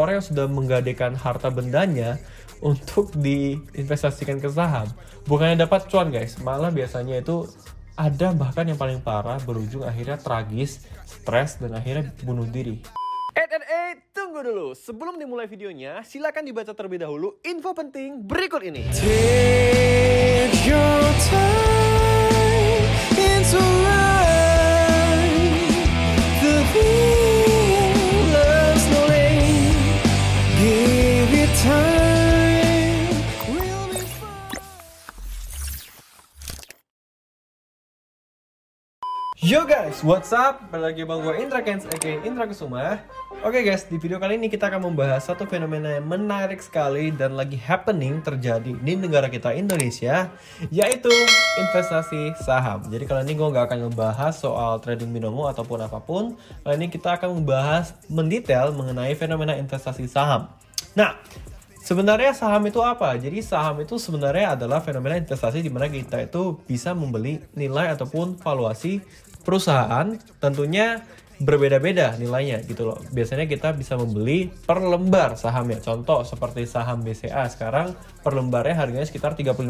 orang 0.00 0.18
yang 0.18 0.26
sudah 0.26 0.46
menggadaikan 0.48 1.12
harta 1.12 1.52
bendanya 1.52 2.16
untuk 2.64 3.12
diinvestasikan 3.16 4.40
ke 4.40 4.48
saham 4.48 4.88
bukannya 5.28 5.60
dapat 5.60 5.88
cuan 5.92 6.08
guys 6.08 6.40
malah 6.40 6.72
biasanya 6.72 7.20
itu 7.20 7.44
ada 8.00 8.32
bahkan 8.32 8.64
yang 8.64 8.80
paling 8.80 9.04
parah 9.04 9.36
berujung 9.44 9.84
akhirnya 9.84 10.16
tragis 10.16 10.80
stres 11.04 11.60
dan 11.60 11.76
akhirnya 11.76 12.16
bunuh 12.24 12.48
diri 12.48 12.80
Eh, 13.30 13.46
eh, 13.46 13.62
eh, 13.62 13.92
tunggu 14.10 14.42
dulu. 14.42 14.74
Sebelum 14.74 15.14
dimulai 15.14 15.46
videonya, 15.46 16.02
silakan 16.02 16.42
dibaca 16.50 16.74
terlebih 16.74 16.98
dahulu 16.98 17.38
info 17.46 17.70
penting 17.78 18.26
berikut 18.26 18.58
ini. 18.66 18.90
Take 18.90 20.66
your 20.66 21.02
time 21.30 23.14
into 23.14 23.79
Yo 39.40 39.64
guys, 39.64 40.04
what's 40.04 40.36
up? 40.36 40.68
Balik 40.68 41.00
lagi 41.00 41.02
bang 41.08 41.20
gue 41.24 41.34
Indra 41.40 41.64
Kens, 41.64 41.88
aka 41.88 42.12
Indra 42.28 42.44
Kusuma 42.44 43.00
Oke 43.40 43.64
guys, 43.64 43.88
di 43.88 43.96
video 43.96 44.20
kali 44.20 44.36
ini 44.36 44.52
kita 44.52 44.68
akan 44.68 44.92
membahas 44.92 45.32
satu 45.32 45.48
fenomena 45.48 45.96
yang 45.96 46.04
menarik 46.04 46.60
sekali 46.60 47.08
dan 47.08 47.32
lagi 47.32 47.56
happening 47.56 48.20
terjadi 48.20 48.76
di 48.76 48.92
negara 49.00 49.32
kita 49.32 49.56
Indonesia 49.56 50.28
Yaitu 50.68 51.08
investasi 51.56 52.36
saham 52.36 52.84
Jadi 52.92 53.08
kali 53.08 53.24
ini 53.24 53.32
gue 53.32 53.48
gak 53.48 53.72
akan 53.72 53.88
membahas 53.88 54.36
soal 54.36 54.76
trading 54.84 55.08
binomo 55.08 55.48
ataupun 55.48 55.88
apa 55.88 56.04
pun 56.04 56.36
Kali 56.60 56.76
ini 56.76 56.92
kita 56.92 57.16
akan 57.16 57.40
membahas 57.40 57.96
mendetail 58.12 58.76
mengenai 58.76 59.16
fenomena 59.16 59.56
investasi 59.56 60.04
saham 60.04 60.52
Nah, 60.92 61.16
Sebenarnya 61.80 62.36
saham 62.36 62.60
itu 62.68 62.76
apa? 62.84 63.16
Jadi 63.16 63.40
saham 63.40 63.80
itu 63.80 63.96
sebenarnya 63.96 64.52
adalah 64.52 64.84
fenomena 64.84 65.16
investasi 65.16 65.64
di 65.64 65.72
mana 65.72 65.88
kita 65.88 66.20
itu 66.28 66.60
bisa 66.68 66.92
membeli 66.92 67.40
nilai 67.56 67.96
ataupun 67.96 68.36
valuasi 68.36 69.00
perusahaan 69.42 70.16
tentunya 70.38 71.04
berbeda-beda 71.40 72.20
nilainya 72.20 72.60
gitu 72.68 72.84
loh. 72.84 73.00
Biasanya 73.16 73.48
kita 73.48 73.72
bisa 73.72 73.96
membeli 73.96 74.52
per 74.52 74.84
lembar 74.84 75.40
sahamnya. 75.40 75.80
Contoh 75.80 76.20
seperti 76.20 76.68
saham 76.68 77.00
BCA 77.00 77.48
sekarang 77.48 77.96
per 78.20 78.36
lembarnya 78.36 78.76
harganya 78.76 79.08
sekitar 79.08 79.32
35.000. 79.40 79.64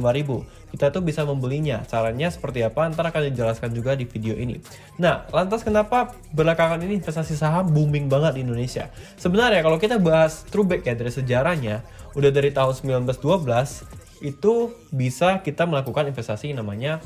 Kita 0.75 0.91
tuh 0.91 1.03
bisa 1.07 1.23
membelinya. 1.23 1.87
Caranya 1.87 2.27
seperti 2.27 2.67
apa? 2.67 2.91
Ntar 2.91 3.15
akan 3.15 3.31
dijelaskan 3.31 3.71
juga 3.71 3.95
di 3.95 4.03
video 4.03 4.35
ini. 4.35 4.59
Nah, 4.99 5.31
lantas 5.31 5.63
kenapa 5.63 6.11
belakangan 6.35 6.83
ini 6.83 6.99
investasi 6.99 7.39
saham 7.39 7.71
booming 7.71 8.11
banget 8.11 8.35
di 8.35 8.41
Indonesia? 8.43 8.91
Sebenarnya 9.15 9.63
kalau 9.63 9.79
kita 9.79 10.03
bahas 10.03 10.43
throwback 10.51 10.83
ya 10.83 10.99
dari 10.99 11.15
sejarahnya, 11.15 11.87
udah 12.19 12.31
dari 12.35 12.51
tahun 12.51 12.75
1912 13.07 14.27
itu 14.27 14.75
bisa 14.93 15.41
kita 15.41 15.65
melakukan 15.65 16.11
investasi 16.11 16.53
namanya 16.53 17.01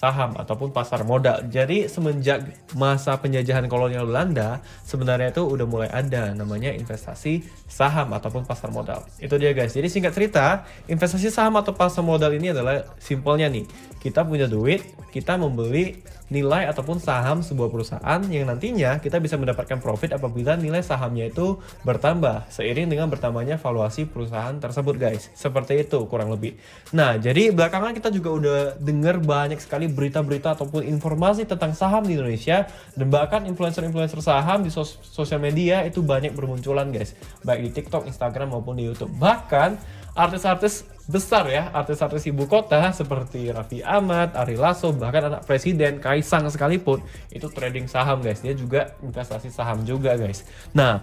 saham 0.00 0.32
ataupun 0.32 0.72
pasar 0.72 1.04
modal. 1.04 1.44
Jadi 1.52 1.84
semenjak 1.84 2.40
masa 2.72 3.20
penjajahan 3.20 3.68
kolonial 3.68 4.08
Belanda, 4.08 4.64
sebenarnya 4.88 5.28
itu 5.28 5.44
udah 5.44 5.66
mulai 5.68 5.92
ada 5.92 6.32
namanya 6.32 6.72
investasi 6.72 7.44
saham 7.68 8.16
ataupun 8.16 8.48
pasar 8.48 8.72
modal. 8.72 9.04
Itu 9.20 9.36
dia 9.36 9.52
guys. 9.52 9.76
Jadi 9.76 9.92
singkat 9.92 10.16
cerita, 10.16 10.64
investasi 10.88 11.28
saham 11.28 11.60
atau 11.60 11.76
pasar 11.76 12.00
modal 12.00 12.32
ini 12.32 12.56
adalah 12.56 12.88
simpelnya 12.96 13.52
nih. 13.52 13.68
Kita 14.00 14.24
punya 14.24 14.48
duit, 14.48 14.80
kita 15.12 15.36
membeli 15.36 16.00
nilai 16.30 16.70
ataupun 16.70 17.02
saham 17.02 17.42
sebuah 17.42 17.68
perusahaan 17.68 18.22
yang 18.30 18.46
nantinya 18.46 19.02
kita 19.02 19.18
bisa 19.18 19.34
mendapatkan 19.34 19.82
profit 19.82 20.14
apabila 20.14 20.54
nilai 20.54 20.78
sahamnya 20.78 21.26
itu 21.26 21.58
bertambah 21.82 22.46
seiring 22.46 22.86
dengan 22.86 23.10
bertambahnya 23.10 23.58
valuasi 23.58 24.06
perusahaan 24.06 24.54
tersebut 24.62 24.94
guys. 24.94 25.28
Seperti 25.34 25.82
itu 25.82 26.06
kurang 26.06 26.30
lebih. 26.30 26.54
Nah, 26.94 27.18
jadi 27.18 27.50
belakangan 27.50 27.92
kita 27.98 28.14
juga 28.14 28.30
udah 28.30 28.58
dengar 28.78 29.18
banyak 29.18 29.58
sekali 29.58 29.89
berita-berita 29.92 30.54
ataupun 30.56 30.86
informasi 30.86 31.44
tentang 31.44 31.74
saham 31.76 32.06
di 32.06 32.16
Indonesia 32.16 32.66
dan 32.96 33.06
bahkan 33.10 33.44
influencer-influencer 33.44 34.22
saham 34.24 34.64
di 34.64 34.70
sos 34.72 34.98
sosial 35.02 35.42
media 35.42 35.82
itu 35.84 36.00
banyak 36.00 36.32
bermunculan 36.32 36.88
guys, 36.94 37.14
baik 37.44 37.60
di 37.66 37.70
TikTok, 37.70 38.06
Instagram 38.06 38.54
maupun 38.54 38.78
di 38.78 38.86
YouTube. 38.88 39.12
Bahkan 39.18 39.76
artis-artis 40.14 40.86
besar 41.10 41.50
ya, 41.50 41.74
artis-artis 41.74 42.26
ibu 42.30 42.46
kota 42.46 42.94
seperti 42.94 43.50
Raffi 43.50 43.82
Ahmad, 43.82 44.38
Ari 44.38 44.54
Lasso, 44.54 44.94
bahkan 44.94 45.26
anak 45.26 45.42
presiden 45.46 45.98
Kaisang 45.98 46.46
sekalipun 46.46 47.02
itu 47.34 47.50
trading 47.50 47.90
saham 47.90 48.22
guys. 48.22 48.40
Dia 48.40 48.54
juga 48.54 48.94
investasi 49.02 49.50
saham 49.50 49.82
juga 49.82 50.14
guys. 50.14 50.46
Nah, 50.70 51.02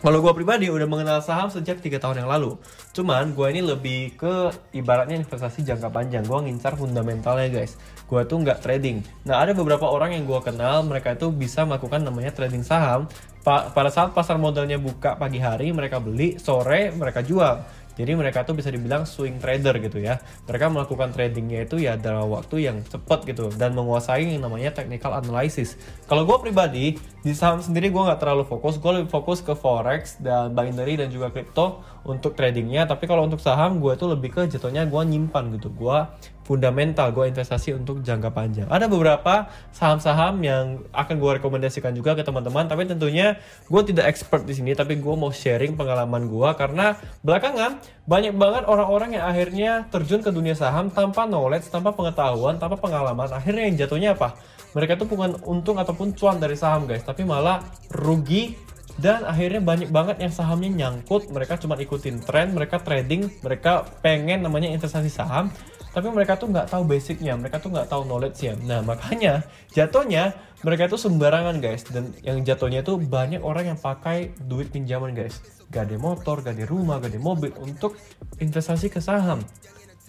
kalau 0.00 0.24
gue 0.24 0.32
pribadi 0.32 0.70
udah 0.72 0.88
mengenal 0.88 1.20
saham 1.20 1.52
sejak 1.52 1.82
tiga 1.84 2.00
tahun 2.00 2.24
yang 2.24 2.30
lalu. 2.30 2.56
Cuman 2.96 3.36
gue 3.36 3.46
ini 3.52 3.60
lebih 3.60 4.16
ke 4.16 4.48
ibaratnya 4.72 5.20
investasi 5.20 5.60
jangka 5.60 5.92
panjang. 5.92 6.24
Gue 6.24 6.40
ngincar 6.40 6.78
fundamentalnya 6.78 7.52
guys. 7.52 7.76
Gue 8.08 8.24
tuh 8.24 8.40
nggak 8.40 8.64
trading. 8.64 9.04
Nah 9.28 9.44
ada 9.44 9.52
beberapa 9.52 9.84
orang 9.84 10.16
yang 10.16 10.24
gue 10.24 10.40
kenal 10.40 10.88
mereka 10.88 11.12
itu 11.12 11.28
bisa 11.28 11.68
melakukan 11.68 12.00
namanya 12.00 12.32
trading 12.32 12.64
saham. 12.64 13.12
Pa 13.44 13.68
pada 13.72 13.92
saat 13.92 14.16
pasar 14.16 14.40
modalnya 14.40 14.80
buka 14.80 15.16
pagi 15.20 15.40
hari 15.40 15.68
mereka 15.72 16.00
beli, 16.00 16.40
sore 16.40 16.92
mereka 16.96 17.20
jual. 17.20 17.60
Jadi 17.98 18.12
mereka 18.14 18.46
tuh 18.46 18.54
bisa 18.54 18.70
dibilang 18.70 19.08
swing 19.08 19.42
trader 19.42 19.78
gitu 19.82 19.98
ya. 19.98 20.22
Mereka 20.46 20.70
melakukan 20.70 21.10
tradingnya 21.10 21.66
itu 21.66 21.82
ya 21.82 21.98
dalam 21.98 22.30
waktu 22.30 22.70
yang 22.70 22.82
cepat 22.86 23.26
gitu 23.26 23.50
dan 23.54 23.74
menguasai 23.74 24.26
yang 24.26 24.46
namanya 24.46 24.70
technical 24.74 25.16
analysis. 25.16 25.74
Kalau 26.06 26.22
gue 26.26 26.36
pribadi 26.38 26.98
di 27.20 27.32
saham 27.36 27.60
sendiri 27.60 27.92
gue 27.92 28.02
nggak 28.02 28.20
terlalu 28.22 28.46
fokus, 28.46 28.80
gue 28.80 28.92
lebih 29.02 29.10
fokus 29.10 29.44
ke 29.44 29.52
forex 29.52 30.16
dan 30.22 30.54
binary 30.56 30.96
dan 30.96 31.10
juga 31.12 31.28
crypto 31.34 31.82
untuk 32.06 32.38
tradingnya. 32.38 32.86
Tapi 32.88 33.04
kalau 33.04 33.26
untuk 33.26 33.42
saham 33.42 33.82
gue 33.82 33.92
tuh 33.98 34.14
lebih 34.14 34.32
ke 34.32 34.42
jatuhnya 34.48 34.88
gue 34.88 35.02
nyimpan 35.04 35.52
gitu. 35.60 35.68
Gue 35.74 36.06
fundamental 36.50 37.14
gue 37.14 37.30
investasi 37.30 37.78
untuk 37.78 38.02
jangka 38.02 38.34
panjang. 38.34 38.66
Ada 38.66 38.90
beberapa 38.90 39.46
saham-saham 39.70 40.42
yang 40.42 40.82
akan 40.90 41.14
gue 41.22 41.30
rekomendasikan 41.38 41.94
juga 41.94 42.18
ke 42.18 42.26
teman-teman, 42.26 42.66
tapi 42.66 42.90
tentunya 42.90 43.38
gue 43.70 43.82
tidak 43.86 44.10
expert 44.10 44.42
di 44.42 44.58
sini, 44.58 44.74
tapi 44.74 44.98
gue 44.98 45.14
mau 45.14 45.30
sharing 45.30 45.78
pengalaman 45.78 46.26
gue 46.26 46.50
karena 46.58 46.98
belakangan 47.22 47.78
banyak 48.02 48.34
banget 48.34 48.66
orang-orang 48.66 49.14
yang 49.14 49.24
akhirnya 49.30 49.70
terjun 49.94 50.26
ke 50.26 50.34
dunia 50.34 50.58
saham 50.58 50.90
tanpa 50.90 51.22
knowledge, 51.30 51.70
tanpa 51.70 51.94
pengetahuan, 51.94 52.58
tanpa 52.58 52.74
pengalaman. 52.82 53.30
Akhirnya 53.30 53.70
yang 53.70 53.86
jatuhnya 53.86 54.18
apa? 54.18 54.34
Mereka 54.74 54.98
tuh 54.98 55.06
bukan 55.06 55.38
untung 55.46 55.78
ataupun 55.78 56.18
cuan 56.18 56.42
dari 56.42 56.58
saham 56.58 56.90
guys, 56.90 57.06
tapi 57.06 57.22
malah 57.22 57.62
rugi 57.94 58.58
dan 58.98 59.22
akhirnya 59.22 59.62
banyak 59.62 59.88
banget 59.94 60.18
yang 60.18 60.34
sahamnya 60.34 60.68
nyangkut 60.68 61.30
mereka 61.32 61.56
cuma 61.56 61.78
ikutin 61.78 62.20
tren 62.20 62.52
mereka 62.52 62.82
trading 62.82 63.32
mereka 63.40 63.86
pengen 64.04 64.44
namanya 64.44 64.68
investasi 64.68 65.08
saham 65.08 65.48
tapi 65.90 66.08
mereka 66.10 66.38
tuh 66.38 66.50
nggak 66.50 66.70
tahu 66.70 66.82
basicnya 66.86 67.34
mereka 67.34 67.58
tuh 67.58 67.74
nggak 67.74 67.90
tahu 67.90 68.06
knowledge 68.06 68.46
nya 68.46 68.54
nah 68.66 68.80
makanya 68.80 69.42
jatuhnya 69.74 70.34
mereka 70.60 70.92
tuh 70.92 71.00
sembarangan 71.00 71.56
guys. 71.60 71.88
Dan 71.88 72.12
yang 72.20 72.44
jatuhnya 72.44 72.84
tuh 72.84 73.00
banyak 73.00 73.40
orang 73.40 73.74
yang 73.74 73.78
pakai 73.80 74.32
duit 74.44 74.68
pinjaman 74.68 75.16
guys. 75.16 75.40
Gade 75.72 75.96
motor 75.96 76.44
gade 76.44 76.68
rumah 76.68 77.00
gade 77.00 77.16
mobil 77.16 77.52
untuk 77.56 77.96
investasi 78.38 78.92
ke 78.92 79.00
saham. 79.00 79.40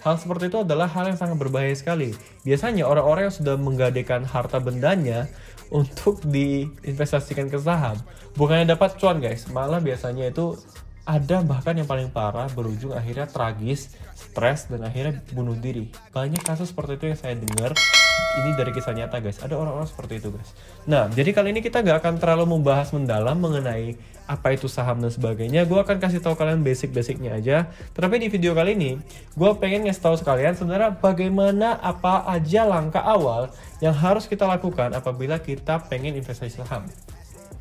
Hal 0.02 0.18
seperti 0.18 0.50
itu 0.50 0.58
adalah 0.66 0.90
hal 0.90 1.14
yang 1.14 1.20
sangat 1.20 1.38
berbahaya 1.38 1.72
sekali. 1.78 2.18
Biasanya 2.42 2.90
orang-orang 2.90 3.30
yang 3.30 3.36
sudah 3.38 3.56
menggadaikan 3.56 4.26
harta 4.26 4.58
bendanya 4.58 5.30
untuk 5.72 6.20
diinvestasikan 6.26 7.48
ke 7.48 7.56
saham, 7.62 7.96
bukannya 8.36 8.76
dapat 8.76 9.00
cuan 9.00 9.24
guys, 9.24 9.48
malah 9.54 9.80
biasanya 9.80 10.34
itu 10.34 10.60
ada 11.06 11.42
bahkan 11.42 11.74
yang 11.74 11.90
paling 11.90 12.14
parah 12.14 12.46
berujung 12.54 12.94
akhirnya 12.94 13.26
tragis, 13.26 13.90
stres 14.14 14.70
dan 14.70 14.86
akhirnya 14.86 15.18
bunuh 15.34 15.58
diri. 15.58 15.90
Banyak 16.14 16.46
kasus 16.46 16.70
seperti 16.70 17.02
itu 17.02 17.06
yang 17.10 17.20
saya 17.20 17.36
dengar. 17.38 17.74
Ini 18.32 18.56
dari 18.56 18.72
kisah 18.72 18.96
nyata 18.96 19.20
guys. 19.20 19.44
Ada 19.44 19.60
orang-orang 19.60 19.90
seperti 19.90 20.24
itu 20.24 20.32
guys. 20.32 20.56
Nah, 20.88 21.12
jadi 21.12 21.36
kali 21.36 21.52
ini 21.52 21.60
kita 21.60 21.84
gak 21.84 22.00
akan 22.00 22.16
terlalu 22.16 22.56
membahas 22.56 22.96
mendalam 22.96 23.36
mengenai 23.36 24.00
apa 24.24 24.56
itu 24.56 24.72
saham 24.72 25.04
dan 25.04 25.12
sebagainya. 25.12 25.68
Gue 25.68 25.84
akan 25.84 26.00
kasih 26.00 26.24
tahu 26.24 26.40
kalian 26.40 26.64
basic-basicnya 26.64 27.36
aja. 27.36 27.68
Tetapi 27.92 28.24
di 28.24 28.32
video 28.32 28.56
kali 28.56 28.80
ini, 28.80 28.96
gue 29.36 29.52
pengen 29.60 29.84
ngasih 29.84 30.00
tahu 30.00 30.16
sekalian 30.16 30.56
sebenarnya 30.56 30.96
bagaimana 30.96 31.76
apa 31.84 32.24
aja 32.32 32.64
langkah 32.64 33.04
awal 33.04 33.52
yang 33.84 33.92
harus 33.92 34.32
kita 34.32 34.48
lakukan 34.48 34.96
apabila 34.96 35.36
kita 35.44 35.84
pengen 35.92 36.16
investasi 36.16 36.64
saham. 36.64 36.88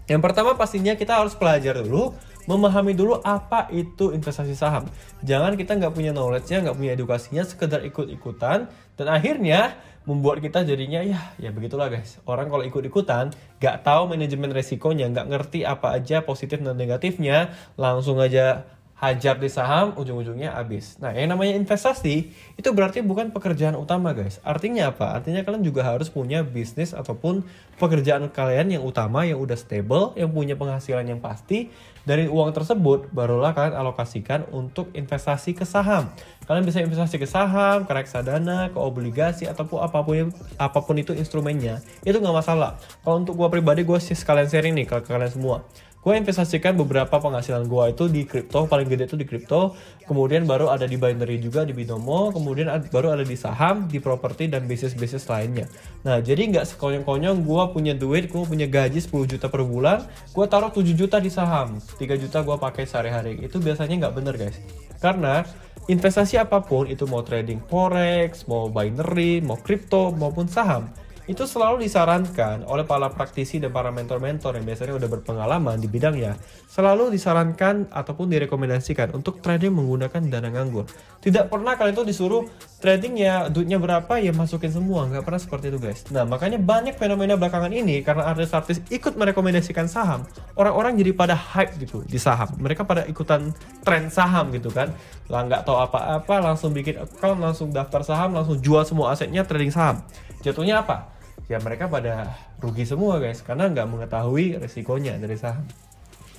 Yang 0.07 0.21
pertama 0.27 0.59
pastinya 0.59 0.95
kita 0.95 1.19
harus 1.23 1.35
belajar 1.39 1.83
dulu 1.83 2.15
memahami 2.51 2.99
dulu 2.99 3.23
apa 3.23 3.71
itu 3.71 4.11
investasi 4.11 4.59
saham. 4.59 4.91
Jangan 5.23 5.55
kita 5.55 5.79
nggak 5.79 5.95
punya 5.95 6.11
knowledge-nya, 6.11 6.67
nggak 6.67 6.77
punya 6.77 6.93
edukasinya, 6.99 7.47
sekedar 7.47 7.87
ikut-ikutan 7.87 8.67
dan 8.99 9.07
akhirnya 9.07 9.79
membuat 10.09 10.43
kita 10.43 10.67
jadinya 10.67 11.05
ya 11.05 11.21
ya 11.39 11.55
begitulah 11.55 11.87
guys. 11.87 12.19
Orang 12.27 12.51
kalau 12.51 12.67
ikut-ikutan 12.67 13.31
nggak 13.63 13.77
tahu 13.87 14.11
manajemen 14.11 14.51
resikonya, 14.51 15.07
nggak 15.15 15.31
ngerti 15.31 15.63
apa 15.63 15.95
aja 15.95 16.27
positif 16.27 16.59
dan 16.59 16.75
negatifnya, 16.75 17.55
langsung 17.79 18.19
aja 18.19 18.67
hajar 19.01 19.41
di 19.41 19.49
saham, 19.49 19.97
ujung-ujungnya 19.97 20.53
habis. 20.53 21.01
Nah, 21.01 21.17
yang 21.17 21.33
namanya 21.33 21.57
investasi 21.57 22.29
itu 22.61 22.69
berarti 22.77 23.01
bukan 23.01 23.33
pekerjaan 23.33 23.73
utama, 23.81 24.13
guys. 24.13 24.45
Artinya 24.45 24.93
apa? 24.93 25.17
Artinya 25.17 25.41
kalian 25.41 25.65
juga 25.65 25.89
harus 25.89 26.13
punya 26.13 26.45
bisnis 26.45 26.93
ataupun 26.93 27.41
pekerjaan 27.81 28.29
kalian 28.29 28.77
yang 28.77 28.85
utama 28.85 29.25
yang 29.25 29.41
udah 29.41 29.57
stable, 29.57 30.13
yang 30.21 30.29
punya 30.29 30.53
penghasilan 30.53 31.09
yang 31.09 31.19
pasti. 31.25 31.73
Dari 32.01 32.29
uang 32.29 32.53
tersebut 32.57 33.13
barulah 33.13 33.53
kalian 33.53 33.77
alokasikan 33.77 34.49
untuk 34.53 34.89
investasi 34.97 35.53
ke 35.57 35.65
saham. 35.69 36.13
Kalian 36.49 36.65
bisa 36.65 36.81
investasi 36.81 37.21
ke 37.21 37.29
saham, 37.29 37.85
ke 37.85 37.93
reksadana, 37.93 38.73
ke 38.73 38.79
obligasi 38.81 39.45
ataupun 39.45 39.85
apa 39.85 40.01
pun 40.01 40.33
apa 40.57 40.79
pun 40.81 40.97
itu 40.97 41.13
instrumennya. 41.13 41.85
Itu 42.05 42.21
nggak 42.21 42.37
masalah. 42.41 42.81
Kalau 43.05 43.21
untuk 43.21 43.37
gua 43.37 43.53
pribadi 43.53 43.85
gua 43.85 44.01
sih 44.01 44.17
sekalian 44.17 44.49
sharing 44.49 44.73
nih 44.77 44.89
ke 44.89 44.97
kalian 45.05 45.29
semua 45.29 45.61
gue 46.01 46.15
investasikan 46.17 46.81
beberapa 46.81 47.21
penghasilan 47.21 47.69
gue 47.69 47.85
itu 47.93 48.05
di 48.09 48.23
kripto 48.25 48.65
paling 48.65 48.89
gede 48.89 49.05
itu 49.05 49.17
di 49.21 49.29
kripto. 49.29 49.77
Kemudian 50.09 50.49
baru 50.49 50.73
ada 50.73 50.89
di 50.89 50.97
binary 50.97 51.37
juga 51.37 51.69
di 51.69 51.77
binomo. 51.77 52.33
Kemudian 52.33 52.73
baru 52.89 53.13
ada 53.13 53.25
di 53.25 53.37
saham 53.37 53.85
di 53.85 54.01
properti 54.01 54.49
dan 54.49 54.65
bisnis 54.65 54.97
bisnis 54.97 55.29
lainnya. 55.29 55.69
Nah 56.09 56.25
jadi 56.25 56.41
nggak 56.41 56.73
sekonyong-konyong 56.73 57.45
gue 57.45 57.63
punya 57.77 57.93
duit 57.93 58.33
gue 58.33 58.43
punya 58.49 58.65
gaji 58.65 58.97
10 58.97 59.37
juta 59.37 59.47
per 59.53 59.61
bulan 59.61 60.09
gue 60.33 60.47
taruh 60.49 60.73
7 60.73 60.89
juta 60.97 61.21
di 61.21 61.29
saham. 61.29 61.77
3 61.77 62.01
juta 62.17 62.41
gue 62.41 62.57
pakai 62.57 62.89
sehari-hari. 62.89 63.37
Itu 63.45 63.61
biasanya 63.61 64.09
nggak 64.09 64.15
bener 64.17 64.35
guys. 64.41 64.57
Karena 65.05 65.45
investasi 65.91 66.41
apa 66.41 66.65
pun 66.65 66.89
itu 66.89 67.05
mau 67.11 67.21
trading 67.27 67.59
forex 67.67 68.47
mau 68.47 68.71
binary 68.71 69.43
mau 69.43 69.59
kripto 69.59 70.15
maupun 70.15 70.47
saham 70.47 70.87
itu 71.31 71.47
selalu 71.47 71.87
disarankan 71.87 72.67
oleh 72.67 72.83
para 72.83 73.07
praktisi 73.07 73.63
dan 73.63 73.71
para 73.71 73.95
mentor-mentor 73.95 74.59
yang 74.59 74.67
biasanya 74.67 74.99
udah 74.99 75.09
berpengalaman 75.15 75.79
di 75.79 75.87
bidangnya. 75.87 76.35
Selalu 76.67 77.15
disarankan 77.15 77.87
ataupun 77.87 78.27
direkomendasikan 78.27 79.15
untuk 79.15 79.39
trading 79.39 79.71
menggunakan 79.71 80.27
dana 80.27 80.51
nganggur. 80.51 80.91
Tidak 81.23 81.47
pernah 81.47 81.79
kalian 81.79 81.95
tuh 81.95 82.03
disuruh 82.03 82.43
trading 82.83 83.15
ya 83.15 83.47
duitnya 83.47 83.79
berapa 83.79 84.19
ya 84.19 84.35
masukin 84.35 84.75
semua. 84.75 85.07
Nggak 85.07 85.23
pernah 85.23 85.39
seperti 85.39 85.71
itu 85.71 85.79
guys. 85.79 86.03
Nah 86.11 86.27
makanya 86.27 86.59
banyak 86.59 86.99
fenomena 86.99 87.39
belakangan 87.39 87.71
ini 87.71 88.03
karena 88.03 88.27
artis-artis 88.35 88.83
ikut 88.91 89.15
merekomendasikan 89.15 89.87
saham 89.87 90.27
orang-orang 90.59 90.99
jadi 90.99 91.15
pada 91.15 91.39
hype 91.39 91.79
gitu 91.79 92.03
di 92.11 92.19
saham. 92.19 92.51
Mereka 92.59 92.83
pada 92.83 93.07
ikutan 93.07 93.55
tren 93.87 94.11
saham 94.11 94.51
gitu 94.51 94.75
kan. 94.75 94.91
Lah 95.31 95.47
nggak 95.47 95.63
tahu 95.63 95.79
apa-apa 95.79 96.43
langsung 96.43 96.75
bikin 96.75 96.99
account 96.99 97.39
langsung 97.39 97.71
daftar 97.71 98.03
saham 98.03 98.35
langsung 98.35 98.59
jual 98.59 98.83
semua 98.83 99.15
asetnya 99.15 99.47
trading 99.47 99.71
saham. 99.71 100.03
Jatuhnya 100.43 100.83
apa 100.83 101.20
ya 101.47 101.63
mereka 101.63 101.87
pada 101.87 102.37
rugi 102.59 102.85
semua 102.85 103.23
guys 103.23 103.41
karena 103.41 103.71
nggak 103.71 103.89
mengetahui 103.89 104.59
resikonya 104.59 105.17
dari 105.17 105.39
saham. 105.39 105.65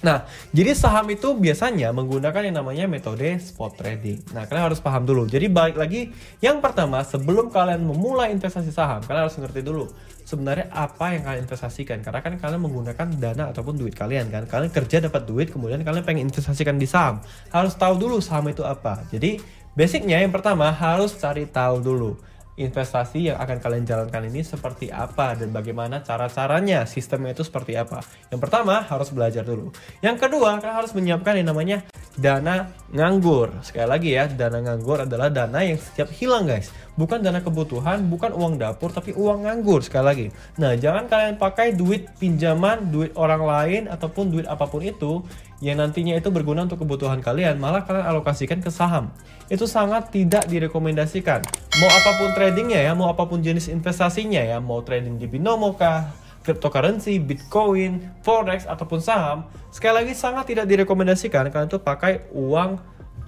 Nah, 0.02 0.26
jadi 0.50 0.74
saham 0.74 1.06
itu 1.14 1.38
biasanya 1.38 1.94
menggunakan 1.94 2.42
yang 2.42 2.58
namanya 2.58 2.90
metode 2.90 3.38
spot 3.38 3.78
trading. 3.78 4.18
Nah, 4.34 4.50
kalian 4.50 4.74
harus 4.74 4.82
paham 4.82 5.06
dulu. 5.06 5.30
Jadi 5.30 5.46
balik 5.46 5.78
lagi, 5.78 6.10
yang 6.42 6.58
pertama 6.58 7.06
sebelum 7.06 7.54
kalian 7.54 7.86
memulai 7.86 8.34
investasi 8.34 8.74
saham, 8.74 9.06
kalian 9.06 9.30
harus 9.30 9.38
ngerti 9.38 9.62
dulu 9.62 9.86
sebenarnya 10.26 10.74
apa 10.74 11.14
yang 11.14 11.22
kalian 11.22 11.42
investasikan. 11.46 12.02
Karena 12.02 12.26
kan 12.26 12.34
kalian 12.34 12.62
menggunakan 12.66 13.08
dana 13.22 13.54
ataupun 13.54 13.78
duit 13.78 13.94
kalian 13.94 14.34
kan. 14.34 14.50
Kalian 14.50 14.74
kerja 14.74 15.06
dapat 15.06 15.30
duit, 15.30 15.54
kemudian 15.54 15.86
kalian 15.86 16.02
pengen 16.02 16.34
investasikan 16.34 16.82
di 16.82 16.90
saham. 16.90 17.22
Harus 17.54 17.78
tahu 17.78 18.02
dulu 18.02 18.18
saham 18.18 18.50
itu 18.50 18.66
apa. 18.66 19.06
Jadi 19.14 19.38
basicnya 19.78 20.18
yang 20.18 20.34
pertama 20.34 20.74
harus 20.74 21.14
cari 21.14 21.46
tahu 21.46 21.78
dulu 21.78 22.12
investasi 22.60 23.32
yang 23.32 23.38
akan 23.40 23.58
kalian 23.64 23.86
jalankan 23.88 24.28
ini 24.28 24.44
seperti 24.44 24.92
apa 24.92 25.40
dan 25.40 25.56
bagaimana 25.56 26.04
cara-caranya, 26.04 26.84
sistemnya 26.84 27.32
itu 27.32 27.48
seperti 27.48 27.80
apa. 27.80 28.04
Yang 28.28 28.40
pertama 28.44 28.84
harus 28.84 29.10
belajar 29.16 29.48
dulu. 29.48 29.72
Yang 30.04 30.28
kedua 30.28 30.60
kalian 30.60 30.78
harus 30.84 30.92
menyiapkan 30.92 31.40
yang 31.40 31.48
namanya 31.52 31.78
dana 32.20 32.68
nganggur. 32.92 33.56
Sekali 33.64 33.88
lagi 33.88 34.10
ya, 34.14 34.28
dana 34.28 34.60
nganggur 34.60 35.08
adalah 35.08 35.32
dana 35.32 35.64
yang 35.64 35.80
setiap 35.80 36.12
hilang 36.12 36.44
guys. 36.44 36.70
Bukan 37.02 37.26
dana 37.26 37.42
kebutuhan, 37.42 38.06
bukan 38.14 38.30
uang 38.30 38.62
dapur, 38.62 38.94
tapi 38.94 39.18
uang 39.18 39.50
nganggur 39.50 39.82
sekali 39.82 40.06
lagi. 40.06 40.28
Nah, 40.62 40.78
jangan 40.78 41.10
kalian 41.10 41.42
pakai 41.42 41.74
duit 41.74 42.06
pinjaman, 42.22 42.94
duit 42.94 43.10
orang 43.18 43.42
lain 43.42 43.82
ataupun 43.90 44.30
duit 44.30 44.46
apa 44.46 44.70
pun 44.70 44.86
itu 44.86 45.26
yang 45.66 45.82
nantinya 45.82 46.14
itu 46.14 46.30
berguna 46.30 46.70
untuk 46.70 46.86
kebutuhan 46.86 47.18
kalian, 47.26 47.58
malah 47.58 47.82
kalian 47.90 48.06
alokasikan 48.06 48.62
ke 48.62 48.70
saham. 48.70 49.10
Itu 49.50 49.66
sangat 49.66 50.14
tidak 50.14 50.46
direkomendasikan. 50.46 51.42
Mau 51.82 51.90
apa 51.90 52.22
pun 52.22 52.30
tradingnya 52.38 52.86
ya, 52.86 52.94
mau 52.94 53.10
apa 53.10 53.26
pun 53.26 53.42
jenis 53.42 53.74
investasinya 53.74 54.46
ya, 54.46 54.62
mau 54.62 54.86
trading 54.86 55.18
di 55.18 55.26
binomo 55.26 55.74
kah, 55.74 56.14
cryptocurrency, 56.46 57.18
bitcoin, 57.18 58.14
forex 58.22 58.70
ataupun 58.70 59.02
saham, 59.02 59.50
sekali 59.74 60.06
lagi 60.06 60.14
sangat 60.14 60.54
tidak 60.54 60.70
direkomendasikan 60.70 61.50
kalian 61.50 61.70
tuh 61.70 61.82
pakai 61.82 62.30
uang 62.30 62.78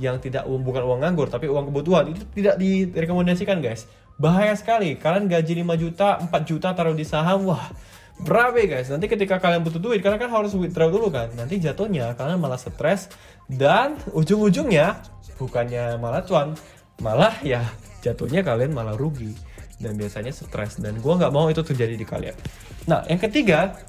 yang 0.04 0.20
tidak 0.20 0.44
bukan 0.44 0.84
uang 0.84 1.00
nganggur 1.00 1.32
tapi 1.32 1.48
uang 1.48 1.72
kebutuhan 1.72 2.12
itu 2.12 2.22
tidak 2.36 2.60
direkomendasikan 2.92 3.64
guys. 3.64 3.88
Bahaya 4.20 4.54
sekali. 4.54 5.00
Kalian 5.00 5.32
gaji 5.32 5.64
5 5.64 5.80
juta, 5.80 6.20
4 6.20 6.30
juta 6.44 6.76
taruh 6.76 6.94
di 6.94 7.08
saham, 7.08 7.48
wah 7.48 7.72
berabe 8.20 8.68
guys. 8.68 8.92
Nanti 8.92 9.08
ketika 9.08 9.40
kalian 9.40 9.64
butuh 9.64 9.80
duit, 9.80 10.04
kalian 10.04 10.20
kan 10.20 10.30
harus 10.30 10.52
withdraw 10.54 10.92
dulu 10.92 11.08
kan. 11.10 11.32
Nanti 11.34 11.58
jatuhnya 11.58 12.14
kalian 12.20 12.38
malah 12.38 12.60
stres 12.60 13.08
dan 13.48 13.96
ujung-ujungnya 14.12 15.00
bukannya 15.40 15.98
malah 15.98 16.22
cuan, 16.28 16.54
malah 17.02 17.34
ya 17.42 17.64
jatuhnya 18.06 18.44
kalian 18.44 18.76
malah 18.76 18.94
rugi 18.94 19.34
dan 19.82 19.98
biasanya 19.98 20.30
stres 20.30 20.78
dan 20.78 21.00
gua 21.02 21.18
nggak 21.18 21.34
mau 21.34 21.50
itu 21.50 21.64
terjadi 21.66 21.96
di 21.98 22.06
kalian. 22.06 22.38
Nah, 22.86 23.02
yang 23.10 23.18
ketiga, 23.18 23.80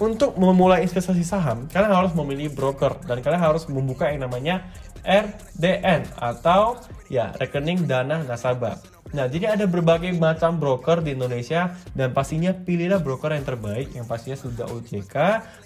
untuk 0.00 0.32
memulai 0.40 0.80
investasi 0.80 1.20
saham, 1.20 1.68
kalian 1.68 1.92
harus 1.92 2.12
memilih 2.16 2.48
broker 2.56 2.96
dan 3.04 3.20
kalian 3.20 3.40
harus 3.40 3.68
membuka 3.68 4.08
yang 4.08 4.24
namanya 4.24 4.64
RDN 5.04 6.04
atau 6.16 6.78
ya 7.08 7.32
rekening 7.40 7.88
dana 7.88 8.22
nasabah. 8.24 8.99
Nah, 9.10 9.26
jadi 9.26 9.58
ada 9.58 9.66
berbagai 9.66 10.14
macam 10.14 10.62
broker 10.62 11.02
di 11.02 11.18
Indonesia 11.18 11.74
dan 11.98 12.14
pastinya 12.14 12.54
pilihlah 12.54 13.02
broker 13.02 13.34
yang 13.34 13.42
terbaik 13.42 13.90
yang 13.90 14.06
pastinya 14.06 14.38
sudah 14.38 14.70
OJK, 14.70 15.14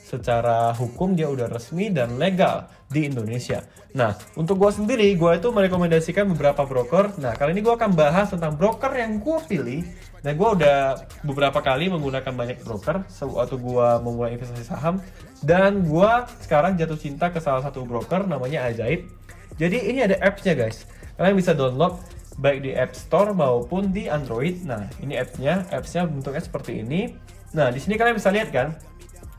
secara 0.01 0.73
hukum 0.73 1.13
dia 1.13 1.29
udah 1.29 1.53
resmi 1.53 1.93
dan 1.93 2.17
legal 2.17 2.73
di 2.89 3.05
Indonesia. 3.05 3.61
Nah, 3.95 4.17
untuk 4.35 4.59
gue 4.59 4.73
sendiri, 4.73 5.07
gue 5.15 5.33
itu 5.37 5.49
merekomendasikan 5.53 6.27
beberapa 6.33 6.65
broker. 6.65 7.15
Nah, 7.21 7.37
kali 7.37 7.55
ini 7.55 7.63
gue 7.63 7.75
akan 7.77 7.93
bahas 7.93 8.33
tentang 8.33 8.57
broker 8.57 8.91
yang 8.97 9.21
gue 9.21 9.39
pilih. 9.47 9.81
Nah, 10.25 10.33
gue 10.33 10.49
udah 10.57 11.05
beberapa 11.23 11.61
kali 11.61 11.93
menggunakan 11.93 12.33
banyak 12.33 12.65
broker 12.65 13.05
waktu 13.07 13.57
gue 13.61 13.89
memulai 14.01 14.35
investasi 14.35 14.65
saham. 14.65 14.99
Dan 15.45 15.85
gue 15.85 16.11
sekarang 16.43 16.81
jatuh 16.81 16.97
cinta 16.97 17.29
ke 17.29 17.39
salah 17.39 17.61
satu 17.61 17.85
broker 17.85 18.25
namanya 18.25 18.65
Ajaib. 18.67 19.05
Jadi 19.61 19.93
ini 19.93 20.03
ada 20.03 20.19
apps-nya 20.19 20.57
guys. 20.57 20.89
Kalian 21.15 21.39
bisa 21.39 21.55
download 21.55 21.95
baik 22.39 22.67
di 22.67 22.71
App 22.75 22.95
Store 22.95 23.31
maupun 23.35 23.95
di 23.95 24.11
Android. 24.11 24.63
Nah, 24.67 24.87
ini 24.99 25.19
apps-nya, 25.19 25.67
apps-nya 25.71 26.07
bentuknya 26.07 26.43
seperti 26.43 26.83
ini. 26.83 27.15
Nah, 27.55 27.71
di 27.71 27.79
sini 27.79 27.95
kalian 27.95 28.19
bisa 28.19 28.35
lihat 28.35 28.51
kan. 28.51 28.75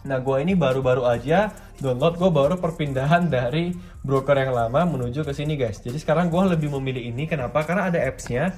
Nah, 0.05 0.21
gue 0.21 0.37
ini 0.39 0.53
baru-baru 0.53 1.01
aja 1.03 1.49
download, 1.81 2.15
gue 2.15 2.29
baru 2.31 2.55
perpindahan 2.61 3.27
dari 3.35 3.75
broker 4.05 4.37
yang 4.37 4.53
lama 4.53 4.85
menuju 4.85 5.25
ke 5.25 5.33
sini 5.33 5.57
guys. 5.57 5.81
Jadi 5.81 5.97
sekarang 5.97 6.29
gue 6.29 6.43
lebih 6.55 6.69
memilih 6.77 7.03
ini, 7.09 7.25
kenapa? 7.25 7.65
Karena 7.65 7.89
ada 7.89 7.99
apps-nya, 7.99 8.53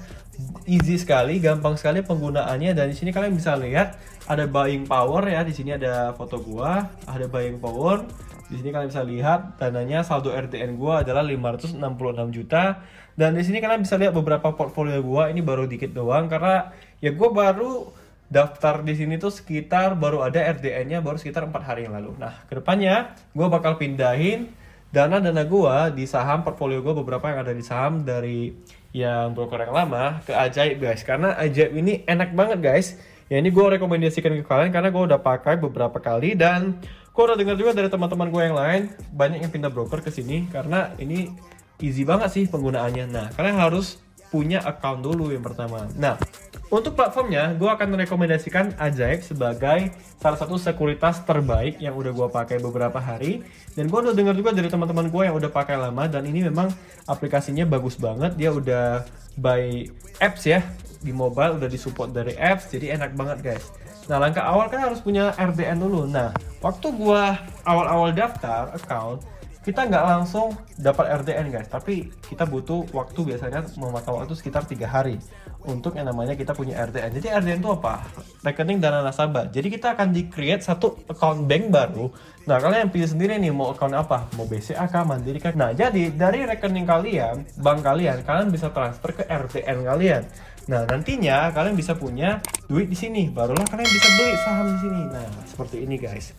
easy 0.67 0.99
sekali, 0.99 1.39
gampang 1.39 1.79
sekali 1.79 2.03
penggunaannya. 2.03 2.75
Dan 2.75 2.91
di 2.91 2.95
sini 2.99 3.15
kalian 3.15 3.33
bisa 3.33 3.55
lihat 3.57 3.97
ada 4.27 4.45
buying 4.45 4.85
power 4.85 5.23
ya. 5.25 5.41
Di 5.41 5.55
sini 5.55 5.73
ada 5.73 6.13
foto 6.13 6.37
gue, 6.43 6.71
ada 7.07 7.25
buying 7.25 7.57
power. 7.57 8.05
Di 8.47 8.55
sini 8.63 8.71
kalian 8.71 8.87
bisa 8.87 9.03
lihat 9.03 9.59
dananya 9.59 10.07
saldo 10.07 10.31
RTN 10.31 10.79
gua 10.79 11.03
adalah 11.03 11.19
566 11.19 11.83
juta 12.31 12.79
dan 13.17 13.33
di 13.33 13.41
sini 13.41 13.57
kalian 13.57 13.81
bisa 13.81 13.97
lihat 13.97 14.13
beberapa 14.13 14.53
portfolio 14.53 15.01
gua 15.01 15.33
ini 15.33 15.41
baru 15.41 15.65
dikit 15.65 15.89
doang 15.89 16.29
karena 16.29 16.69
ya 17.01 17.09
gua 17.17 17.33
baru 17.33 17.89
daftar 18.29 18.85
di 18.85 18.93
sini 18.93 19.17
tuh 19.17 19.33
sekitar 19.33 19.97
baru 19.97 20.21
ada 20.21 20.37
RDN-nya 20.53 21.01
baru 21.01 21.17
sekitar 21.17 21.49
empat 21.49 21.63
hari 21.65 21.89
yang 21.89 21.97
lalu. 21.97 22.13
Nah, 22.21 22.45
ke 22.45 22.53
depannya 22.61 23.17
gua 23.33 23.49
bakal 23.49 23.81
pindahin 23.81 24.53
dana-dana 24.93 25.41
gua 25.49 25.89
di 25.89 26.05
saham 26.05 26.45
portfolio 26.45 26.85
gua 26.85 26.93
beberapa 26.93 27.33
yang 27.33 27.41
ada 27.41 27.57
di 27.57 27.65
saham 27.65 28.05
dari 28.05 28.53
yang 28.93 29.33
broker 29.33 29.65
yang 29.65 29.73
lama 29.73 30.21
ke 30.21 30.37
Ajaib 30.37 30.77
guys 30.77 31.01
karena 31.01 31.33
Ajaib 31.41 31.73
ini 31.73 32.05
enak 32.05 32.37
banget 32.37 32.61
guys. 32.61 32.87
Ya 33.27 33.43
ini 33.43 33.51
gue 33.51 33.59
rekomendasikan 33.59 34.39
ke 34.39 34.47
kalian 34.47 34.71
karena 34.71 34.87
gue 34.87 35.03
udah 35.03 35.19
pakai 35.19 35.59
beberapa 35.59 35.99
kali 35.99 36.39
dan 36.39 36.79
gue 37.11 37.23
udah 37.27 37.35
dengar 37.35 37.59
juga 37.59 37.75
dari 37.75 37.91
teman-teman 37.91 38.31
gue 38.31 38.39
yang 38.39 38.55
lain 38.55 38.81
banyak 39.11 39.43
yang 39.43 39.51
pindah 39.51 39.67
broker 39.67 39.99
ke 39.99 40.07
sini 40.07 40.47
karena 40.47 40.95
ini 40.95 41.35
easy 41.81 42.03
banget 42.03 42.29
sih 42.33 42.43
penggunaannya. 42.49 43.05
Nah 43.09 43.25
kalian 43.33 43.57
harus 43.57 44.01
punya 44.27 44.59
account 44.65 45.01
dulu 45.03 45.31
yang 45.31 45.43
pertama. 45.43 45.87
Nah 45.95 46.19
untuk 46.67 46.99
platformnya 46.99 47.55
gue 47.55 47.69
akan 47.69 47.95
merekomendasikan 47.95 48.75
Ajaib 48.75 49.23
sebagai 49.23 49.95
salah 50.19 50.35
satu 50.35 50.59
sekuritas 50.59 51.23
terbaik 51.23 51.79
yang 51.79 51.95
udah 51.95 52.11
gue 52.11 52.27
pakai 52.27 52.59
beberapa 52.59 52.99
hari 52.99 53.39
dan 53.79 53.87
gue 53.87 53.95
udah 53.95 54.11
dengar 54.11 54.35
juga 54.35 54.51
dari 54.51 54.67
teman-teman 54.67 55.07
gue 55.07 55.23
yang 55.31 55.35
udah 55.39 55.47
pakai 55.47 55.79
lama 55.79 56.11
dan 56.11 56.27
ini 56.27 56.43
memang 56.43 56.67
aplikasinya 57.07 57.63
bagus 57.63 57.95
banget 57.95 58.35
dia 58.35 58.51
udah 58.51 59.07
by 59.39 59.87
apps 60.19 60.43
ya 60.43 60.59
di 60.99 61.15
mobile 61.15 61.55
udah 61.55 61.69
disupport 61.71 62.11
dari 62.11 62.35
apps 62.35 62.67
jadi 62.67 62.99
enak 62.99 63.15
banget 63.15 63.39
guys 63.39 63.65
nah 64.11 64.19
langkah 64.19 64.43
awal 64.43 64.67
kan 64.67 64.91
harus 64.91 64.99
punya 64.99 65.31
RDN 65.39 65.79
dulu 65.79 66.03
nah 66.03 66.35
waktu 66.59 66.91
gua 66.99 67.39
awal-awal 67.63 68.11
daftar 68.11 68.75
account 68.75 69.23
kita 69.67 69.83
nggak 69.83 70.05
langsung 70.07 70.55
dapat 70.79 71.11
RDN 71.27 71.51
guys, 71.51 71.67
tapi 71.67 72.07
kita 72.23 72.47
butuh 72.47 72.87
waktu 72.95 73.19
biasanya 73.19 73.67
memakan 73.75 74.23
waktu 74.23 74.31
sekitar 74.31 74.63
tiga 74.63 74.87
hari 74.87 75.19
untuk 75.67 75.99
yang 75.99 76.07
namanya 76.07 76.39
kita 76.39 76.55
punya 76.55 76.79
RDN. 76.87 77.19
Jadi 77.19 77.27
RDN 77.27 77.59
itu 77.59 77.75
apa? 77.75 78.07
Rekening 78.47 78.79
dana 78.79 79.03
nasabah. 79.03 79.51
Jadi 79.51 79.67
kita 79.67 79.99
akan 79.99 80.15
di 80.15 80.31
create 80.31 80.63
satu 80.63 81.03
account 81.11 81.43
bank 81.51 81.67
baru. 81.67 82.07
Nah 82.47 82.63
kalian 82.63 82.87
yang 82.87 82.91
pilih 82.95 83.11
sendiri 83.11 83.35
nih 83.43 83.51
mau 83.51 83.75
account 83.75 83.91
apa? 83.91 84.31
Mau 84.39 84.47
BCA 84.47 84.87
kah, 84.87 85.03
Mandiri 85.03 85.43
kah? 85.43 85.51
Nah 85.51 85.75
jadi 85.75 86.15
dari 86.15 86.47
rekening 86.47 86.87
kalian, 86.87 87.59
bank 87.59 87.83
kalian, 87.83 88.23
kalian 88.23 88.47
bisa 88.47 88.71
transfer 88.71 89.19
ke 89.19 89.27
RDN 89.27 89.83
kalian. 89.83 90.23
Nah 90.71 90.87
nantinya 90.87 91.51
kalian 91.51 91.75
bisa 91.75 91.91
punya 91.91 92.39
duit 92.71 92.87
di 92.87 92.95
sini, 92.95 93.27
barulah 93.27 93.67
kalian 93.67 93.89
bisa 93.91 94.07
beli 94.15 94.35
saham 94.47 94.67
di 94.71 94.79
sini. 94.79 95.01
Nah 95.11 95.27
seperti 95.43 95.83
ini 95.83 95.99
guys. 95.99 96.31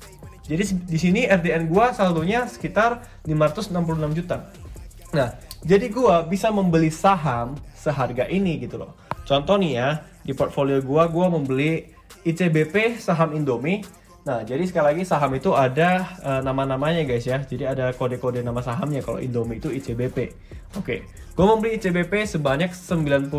Jadi 0.49 0.88
di 0.88 0.99
sini 0.99 1.21
RDN 1.28 1.69
gua 1.69 1.93
saldonya 1.93 2.49
sekitar 2.49 3.05
566 3.28 4.17
juta. 4.17 4.49
Nah, 5.12 5.37
jadi 5.61 5.87
gua 5.93 6.25
bisa 6.25 6.49
membeli 6.49 6.88
saham 6.88 7.61
seharga 7.76 8.25
ini 8.33 8.57
gitu 8.64 8.81
loh. 8.81 8.97
Contoh 9.28 9.61
nih 9.61 9.73
ya, 9.76 9.88
di 10.25 10.33
portfolio 10.33 10.81
gua 10.81 11.05
gua 11.12 11.28
membeli 11.28 11.93
ICBP 12.25 12.97
saham 12.97 13.37
Indomie. 13.37 13.85
Nah, 14.25 14.45
jadi 14.45 14.61
sekali 14.64 14.97
lagi 14.97 15.02
saham 15.09 15.37
itu 15.37 15.52
ada 15.52 16.17
eh, 16.21 16.40
nama-namanya 16.40 17.05
guys 17.05 17.28
ya. 17.28 17.45
Jadi 17.45 17.69
ada 17.69 17.93
kode-kode 17.93 18.40
nama 18.40 18.64
sahamnya 18.64 19.05
kalau 19.05 19.21
Indomie 19.21 19.61
itu 19.61 19.69
ICBP. 19.69 20.33
Oke. 20.81 21.05
Gua 21.37 21.55
membeli 21.55 21.76
ICBP 21.76 22.25
sebanyak 22.25 22.73
95 22.73 23.31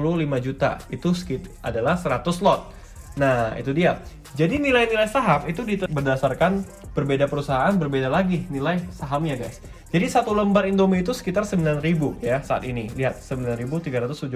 juta. 0.45 0.77
Itu 0.93 1.17
sekit 1.17 1.49
adalah 1.65 1.97
100 1.97 2.45
lot. 2.45 2.78
Nah, 3.17 3.55
itu 3.57 3.73
dia. 3.73 4.03
Jadi 4.37 4.61
nilai-nilai 4.61 5.09
saham 5.09 5.49
itu 5.49 5.65
berdasarkan 5.89 6.61
berbeda 6.93 7.25
perusahaan, 7.25 7.73
berbeda 7.73 8.11
lagi 8.11 8.45
nilai 8.53 8.77
sahamnya, 8.93 9.41
guys. 9.41 9.57
Jadi 9.89 10.05
satu 10.05 10.37
lembar 10.37 10.69
Indomie 10.69 11.01
itu 11.01 11.17
sekitar 11.17 11.49
9.000 11.49 12.21
ya 12.21 12.45
saat 12.45 12.61
ini. 12.61 12.93
Lihat 12.93 13.25
9.375. 13.25 14.29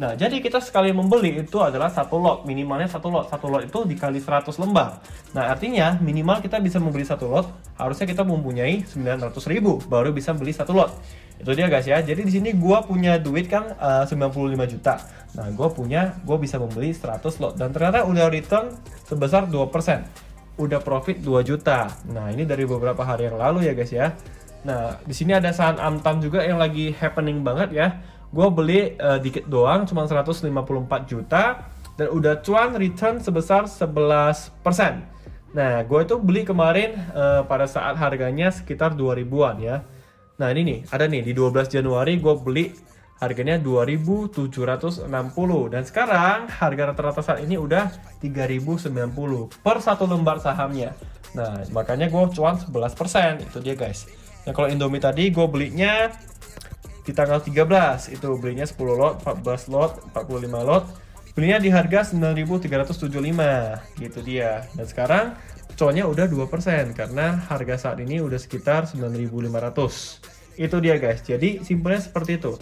Nah, 0.00 0.16
jadi 0.16 0.40
kita 0.40 0.64
sekali 0.64 0.88
membeli 0.96 1.44
itu 1.44 1.60
adalah 1.60 1.92
satu 1.92 2.16
lot, 2.16 2.48
minimalnya 2.48 2.88
satu 2.88 3.12
lot. 3.12 3.28
Satu 3.28 3.52
lot 3.52 3.60
itu 3.60 3.84
dikali 3.84 4.16
100 4.16 4.48
lembar. 4.56 5.04
Nah, 5.36 5.52
artinya 5.52 6.00
minimal 6.00 6.40
kita 6.40 6.56
bisa 6.64 6.80
membeli 6.80 7.04
satu 7.04 7.28
lot, 7.28 7.52
harusnya 7.76 8.08
kita 8.08 8.24
mempunyai 8.24 8.80
900.000 8.88 9.92
baru 9.92 10.08
bisa 10.16 10.32
beli 10.32 10.56
satu 10.56 10.72
lot. 10.72 10.96
Itu 11.36 11.52
dia 11.52 11.68
guys 11.68 11.84
ya. 11.84 12.00
Jadi 12.00 12.24
di 12.24 12.32
sini 12.32 12.56
gua 12.56 12.80
punya 12.80 13.20
duit 13.20 13.52
kan 13.52 13.76
eh, 13.76 14.08
95 14.08 14.72
juta. 14.72 15.04
Nah, 15.36 15.52
gua 15.52 15.68
punya 15.68 16.16
gua 16.24 16.40
bisa 16.40 16.56
membeli 16.56 16.96
100 16.96 17.20
lot 17.44 17.60
dan 17.60 17.76
ternyata 17.76 18.08
udah 18.08 18.32
return 18.32 18.72
sebesar 19.04 19.52
2%. 19.52 20.56
Udah 20.56 20.80
profit 20.80 21.20
2 21.20 21.44
juta. 21.44 21.92
Nah, 22.08 22.32
ini 22.32 22.48
dari 22.48 22.64
beberapa 22.64 23.04
hari 23.04 23.28
yang 23.28 23.36
lalu 23.36 23.68
ya 23.68 23.76
guys 23.76 23.92
ya. 23.92 24.16
Nah, 24.62 24.94
di 25.02 25.14
sini 25.14 25.34
ada 25.34 25.50
saham 25.50 25.78
Amtam 25.78 26.22
juga 26.22 26.46
yang 26.46 26.58
lagi 26.58 26.94
happening 26.94 27.42
banget 27.42 27.74
ya. 27.74 27.98
Gue 28.30 28.48
beli 28.48 28.94
eh, 28.94 29.18
dikit 29.18 29.50
doang, 29.50 29.84
cuma 29.84 30.06
154 30.06 30.48
juta 31.10 31.66
dan 31.98 32.08
udah 32.08 32.40
cuan 32.40 32.72
return 32.78 33.18
sebesar 33.18 33.66
11%. 33.66 34.54
Nah, 35.52 35.84
gue 35.84 36.00
itu 36.00 36.14
beli 36.16 36.46
kemarin 36.46 36.96
eh, 36.96 37.42
pada 37.44 37.66
saat 37.68 37.98
harganya 37.98 38.48
sekitar 38.54 38.94
2000-an 38.96 39.56
ya. 39.60 39.76
Nah, 40.40 40.48
ini 40.54 40.60
nih, 40.64 40.78
ada 40.88 41.04
nih 41.04 41.22
di 41.26 41.32
12 41.36 41.68
Januari 41.68 42.16
gue 42.16 42.34
beli 42.40 42.72
harganya 43.22 43.54
2760 43.54 45.06
dan 45.70 45.82
sekarang 45.86 46.50
harga 46.50 46.82
rata-rata 46.90 47.22
saat 47.22 47.38
ini 47.46 47.54
udah 47.54 47.86
3090 48.18 49.62
per 49.62 49.78
satu 49.78 50.10
lembar 50.10 50.42
sahamnya. 50.42 50.96
Nah, 51.36 51.62
makanya 51.70 52.10
gue 52.10 52.22
cuan 52.34 52.58
11%. 52.58 53.46
Itu 53.46 53.62
dia 53.62 53.78
guys. 53.78 54.21
Nah, 54.42 54.52
kalau 54.54 54.68
Indomie 54.70 55.02
tadi 55.02 55.30
gue 55.30 55.46
belinya 55.46 56.10
di 57.02 57.10
tanggal 57.10 57.42
13 57.42 58.14
itu 58.14 58.28
belinya 58.38 58.66
10 58.66 58.78
lot, 58.94 59.14
14 59.22 59.70
lot, 59.70 59.92
45 60.14 60.62
lot. 60.62 60.84
Belinya 61.32 61.58
di 61.58 61.72
harga 61.72 62.12
9.375 62.12 64.02
gitu 64.02 64.18
dia. 64.20 64.68
Dan 64.76 64.86
sekarang 64.86 65.24
cuannya 65.74 66.04
udah 66.04 66.26
2% 66.28 66.92
karena 66.92 67.40
harga 67.48 67.74
saat 67.88 67.98
ini 68.04 68.20
udah 68.20 68.36
sekitar 68.36 68.84
9.500. 68.86 70.60
Itu 70.60 70.76
dia 70.84 71.00
guys. 71.00 71.24
Jadi 71.24 71.64
simpelnya 71.64 72.04
seperti 72.04 72.36
itu. 72.36 72.54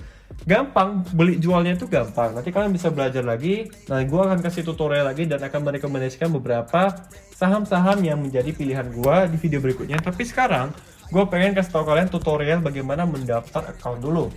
Gampang 0.46 1.02
beli 1.10 1.42
jualnya 1.42 1.74
itu 1.74 1.90
gampang. 1.90 2.32
Nanti 2.38 2.54
kalian 2.54 2.70
bisa 2.70 2.88
belajar 2.88 3.26
lagi. 3.26 3.66
Nah, 3.90 4.00
gue 4.06 4.20
akan 4.22 4.38
kasih 4.38 4.62
tutorial 4.62 5.10
lagi 5.10 5.26
dan 5.26 5.42
akan 5.42 5.60
merekomendasikan 5.66 6.30
beberapa 6.30 6.94
saham-saham 7.34 7.98
yang 8.06 8.22
menjadi 8.22 8.54
pilihan 8.54 8.86
gue 8.94 9.16
di 9.34 9.36
video 9.36 9.58
berikutnya. 9.58 9.98
Tapi 9.98 10.22
sekarang 10.22 10.70
gue 11.10 11.24
pengen 11.26 11.52
kasih 11.58 11.74
tahu 11.74 11.84
kalian 11.84 12.08
tutorial 12.08 12.62
bagaimana 12.62 13.02
mendaftar 13.02 13.66
account 13.74 13.98
dulu. 13.98 14.30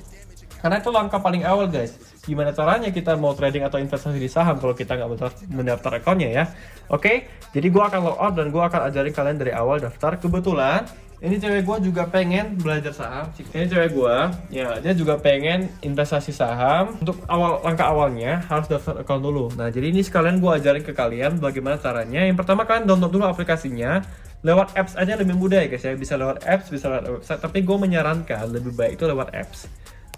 Karena 0.63 0.79
itu 0.79 0.89
langkah 0.89 1.19
paling 1.19 1.43
awal 1.43 1.67
guys. 1.67 1.99
Gimana 2.23 2.55
caranya 2.55 2.87
kita 2.87 3.19
mau 3.19 3.35
trading 3.35 3.67
atau 3.67 3.83
investasi 3.83 4.15
di 4.15 4.31
saham 4.31 4.55
kalau 4.57 4.71
kita 4.71 4.95
nggak 4.95 5.11
mendaftar, 5.51 5.99
akunnya 5.99 6.29
ya. 6.31 6.43
Oke, 6.87 7.27
jadi 7.51 7.67
gue 7.67 7.83
akan 7.83 7.99
log 7.99 8.15
out 8.15 8.33
dan 8.39 8.47
gue 8.47 8.63
akan 8.63 8.87
ajarin 8.87 9.11
kalian 9.11 9.37
dari 9.43 9.51
awal 9.51 9.83
daftar. 9.83 10.15
Kebetulan 10.15 10.87
ini 11.23 11.39
cewek 11.39 11.63
gue 11.63 11.77
juga 11.87 12.03
pengen 12.11 12.59
belajar 12.59 12.91
saham. 12.91 13.31
Ini 13.33 13.71
cewek 13.71 13.95
gue, 13.95 14.15
ya 14.51 14.75
dia 14.83 14.91
juga 14.91 15.15
pengen 15.15 15.71
investasi 15.79 16.35
saham. 16.35 16.99
Untuk 16.99 17.23
awal 17.31 17.63
langkah 17.63 17.87
awalnya 17.87 18.43
harus 18.51 18.67
daftar 18.67 18.99
account 18.99 19.23
dulu. 19.23 19.47
Nah 19.55 19.71
jadi 19.71 19.87
ini 19.87 20.03
sekalian 20.03 20.43
gue 20.43 20.51
ajarin 20.51 20.83
ke 20.83 20.91
kalian 20.91 21.39
bagaimana 21.39 21.79
caranya. 21.79 22.27
Yang 22.27 22.43
pertama 22.43 22.67
kalian 22.67 22.85
download 22.85 23.15
dulu 23.15 23.23
aplikasinya. 23.23 24.03
Lewat 24.43 24.75
apps 24.75 24.99
aja 24.99 25.15
lebih 25.15 25.39
mudah 25.39 25.63
ya 25.63 25.71
guys 25.71 25.87
ya. 25.87 25.95
Bisa 25.95 26.19
lewat 26.19 26.43
apps, 26.43 26.67
bisa 26.67 26.91
lewat 26.91 27.23
website. 27.23 27.39
Tapi 27.39 27.63
gue 27.63 27.77
menyarankan 27.79 28.43
lebih 28.51 28.75
baik 28.75 28.99
itu 28.99 29.07
lewat 29.07 29.31
apps 29.31 29.71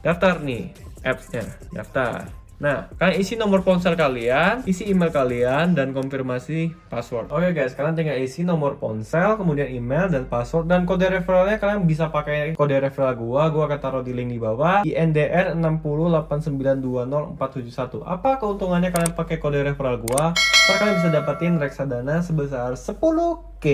daftar 0.06 0.38
nih 0.38 0.70
appsnya 1.02 1.50
daftar 1.74 2.30
nah 2.56 2.88
kalian 2.96 3.20
isi 3.20 3.36
nomor 3.36 3.68
ponsel 3.68 4.00
kalian 4.00 4.64
isi 4.64 4.88
email 4.88 5.12
kalian 5.12 5.76
dan 5.76 5.92
konfirmasi 5.92 6.72
password. 6.88 7.28
Oke 7.28 7.52
guys 7.52 7.76
kalian 7.76 8.00
tinggal 8.00 8.16
isi 8.16 8.48
nomor 8.48 8.80
ponsel 8.80 9.36
kemudian 9.36 9.68
email 9.68 10.08
dan 10.08 10.24
password 10.32 10.72
dan 10.72 10.88
kode 10.88 11.04
referralnya 11.04 11.60
kalian 11.60 11.84
bisa 11.84 12.16
pakai 12.16 12.56
kode 12.56 12.80
referral 12.80 13.12
gua. 13.20 13.52
Gua 13.52 13.68
akan 13.68 13.80
taruh 13.84 14.04
di 14.08 14.16
link 14.16 14.32
di 14.32 14.40
bawah 14.40 14.88
INDR 14.88 15.52
608920471 15.60 18.08
apa 18.08 18.40
keuntungannya 18.40 18.96
kalian 18.96 19.12
pakai 19.12 19.36
kode 19.36 19.60
referral 19.60 20.00
gua? 20.00 20.32
Ntar 20.36 20.76
kalian 20.80 20.96
bisa 20.98 21.10
dapetin 21.12 21.60
reksadana 21.60 22.24
sebesar 22.24 22.80
10k 22.80 23.66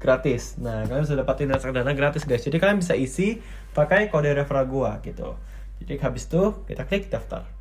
gratis. 0.00 0.56
Nah 0.56 0.88
kalian 0.88 1.04
bisa 1.04 1.14
dapetin 1.14 1.52
reksadana 1.52 1.92
gratis 1.92 2.24
guys. 2.24 2.40
Jadi 2.40 2.56
kalian 2.56 2.80
bisa 2.80 2.96
isi 2.96 3.36
pakai 3.76 4.08
kode 4.08 4.32
referral 4.32 4.64
gua 4.64 4.96
gitu. 5.04 5.36
Jadi 5.84 6.00
habis 6.00 6.24
itu 6.24 6.64
kita 6.64 6.88
klik 6.88 7.12
daftar. 7.12 7.59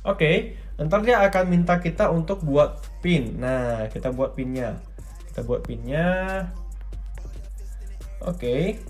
Oke, 0.00 0.56
ntar 0.80 1.04
dia 1.04 1.20
akan 1.20 1.44
minta 1.48 1.76
kita 1.76 2.08
untuk 2.08 2.40
buat 2.40 2.80
pin. 3.04 3.36
Nah, 3.36 3.84
kita 3.92 4.08
buat 4.12 4.32
pinnya. 4.32 4.80
Kita 5.28 5.44
buat 5.44 5.60
pinnya. 5.60 6.48
Oke. 8.24 8.80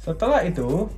Setelah 0.00 0.40
itu, 0.48 0.88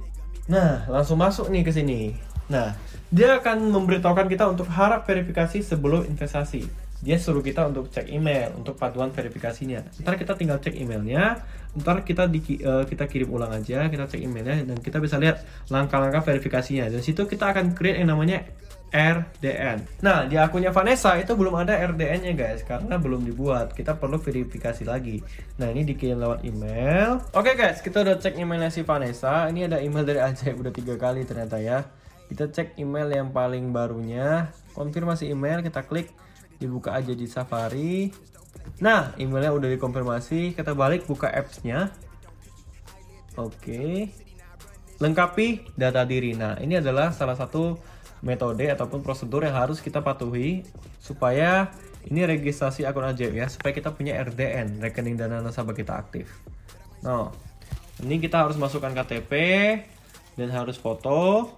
nah 0.46 0.86
langsung 0.86 1.18
masuk 1.18 1.50
nih 1.50 1.66
ke 1.66 1.74
sini. 1.74 2.14
Nah, 2.46 2.78
dia 3.10 3.42
akan 3.42 3.74
memberitahukan 3.74 4.30
kita 4.30 4.46
untuk 4.46 4.70
harap 4.70 5.02
verifikasi 5.02 5.58
sebelum 5.58 6.06
investasi 6.06 6.70
dia 7.02 7.18
suruh 7.18 7.42
kita 7.42 7.66
untuk 7.66 7.90
cek 7.90 8.06
email 8.14 8.54
untuk 8.54 8.78
paduan 8.78 9.10
verifikasinya. 9.10 9.82
Ntar 10.06 10.14
kita 10.14 10.38
tinggal 10.38 10.62
cek 10.62 10.78
emailnya, 10.78 11.42
ntar 11.74 12.06
kita 12.06 12.30
di, 12.30 12.62
uh, 12.62 12.86
kita 12.86 13.10
kirim 13.10 13.26
ulang 13.26 13.50
aja, 13.50 13.90
kita 13.90 14.06
cek 14.06 14.22
emailnya 14.22 14.62
dan 14.62 14.78
kita 14.78 15.02
bisa 15.02 15.18
lihat 15.18 15.42
langkah-langkah 15.66 16.22
verifikasinya. 16.22 16.86
Dan 16.86 17.02
situ 17.02 17.26
kita 17.26 17.50
akan 17.50 17.74
create 17.74 17.98
yang 17.98 18.14
namanya 18.14 18.46
RDN. 18.94 20.04
Nah, 20.04 20.30
di 20.30 20.38
akunnya 20.38 20.70
Vanessa 20.70 21.18
itu 21.18 21.34
belum 21.34 21.64
ada 21.64 21.74
RDN-nya 21.74 22.38
guys, 22.38 22.62
karena 22.62 22.94
belum 23.00 23.26
dibuat. 23.26 23.74
Kita 23.74 23.98
perlu 23.98 24.22
verifikasi 24.22 24.86
lagi. 24.86 25.18
Nah, 25.58 25.74
ini 25.74 25.82
dikirim 25.82 26.22
lewat 26.22 26.46
email. 26.46 27.18
Oke 27.34 27.58
guys, 27.58 27.82
kita 27.82 28.06
udah 28.06 28.20
cek 28.22 28.38
emailnya 28.38 28.70
si 28.70 28.86
Vanessa. 28.86 29.50
Ini 29.50 29.66
ada 29.66 29.82
email 29.82 30.06
dari 30.06 30.22
Ajaib 30.22 30.54
udah 30.54 30.70
tiga 30.70 30.94
kali 30.94 31.26
ternyata 31.26 31.58
ya. 31.58 31.82
Kita 32.30 32.46
cek 32.46 32.78
email 32.78 33.10
yang 33.10 33.34
paling 33.34 33.74
barunya. 33.74 34.54
Konfirmasi 34.76 35.32
email, 35.34 35.66
kita 35.66 35.82
klik 35.82 36.12
dibuka 36.58 36.96
aja 36.96 37.12
di 37.14 37.24
Safari. 37.28 38.10
Nah, 38.82 39.14
emailnya 39.16 39.52
udah 39.54 39.68
dikonfirmasi. 39.72 40.56
Kita 40.56 40.74
balik 40.74 41.06
buka 41.06 41.30
apps-nya. 41.30 41.92
Oke. 43.38 44.12
Lengkapi 45.00 45.76
data 45.78 46.04
diri. 46.04 46.36
Nah, 46.36 46.58
ini 46.60 46.78
adalah 46.78 47.10
salah 47.14 47.34
satu 47.34 47.78
metode 48.22 48.70
ataupun 48.70 49.02
prosedur 49.02 49.42
yang 49.42 49.58
harus 49.58 49.82
kita 49.82 49.98
patuhi 49.98 50.62
supaya 51.02 51.74
ini 52.06 52.22
registrasi 52.26 52.86
akun 52.86 53.06
ajaib 53.06 53.34
ya, 53.34 53.46
supaya 53.50 53.74
kita 53.74 53.94
punya 53.94 54.18
RDN, 54.22 54.78
rekening 54.82 55.18
dana 55.18 55.42
nasabah 55.42 55.74
kita 55.74 55.98
aktif. 55.98 56.30
Nah, 57.02 57.34
ini 58.02 58.18
kita 58.18 58.46
harus 58.46 58.58
masukkan 58.58 58.94
KTP 58.94 59.32
dan 60.38 60.48
harus 60.50 60.78
foto. 60.78 61.50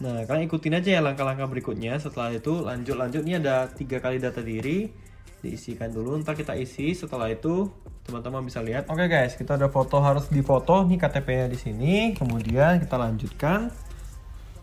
Nah, 0.00 0.24
kalian 0.24 0.48
ikutin 0.48 0.80
aja 0.80 0.90
ya 0.96 1.00
langkah-langkah 1.04 1.44
berikutnya. 1.48 2.00
Setelah 2.00 2.32
itu 2.32 2.64
lanjut-lanjut 2.64 3.22
ini 3.24 3.36
ada 3.36 3.68
tiga 3.68 4.00
kali 4.00 4.16
data 4.16 4.40
diri. 4.40 5.10
diisikan 5.40 5.88
dulu 5.88 6.20
ntar 6.20 6.36
kita 6.36 6.52
isi 6.52 6.92
setelah 6.92 7.32
itu 7.32 7.72
teman-teman 8.04 8.44
bisa 8.44 8.60
lihat 8.60 8.92
oke 8.92 9.08
guys 9.08 9.40
kita 9.40 9.56
ada 9.56 9.72
foto 9.72 9.96
harus 9.96 10.28
difoto 10.28 10.84
nih 10.84 11.00
KTP-nya 11.00 11.48
di 11.48 11.56
sini 11.56 11.94
kemudian 12.12 12.76
kita 12.76 13.00
lanjutkan 13.00 13.72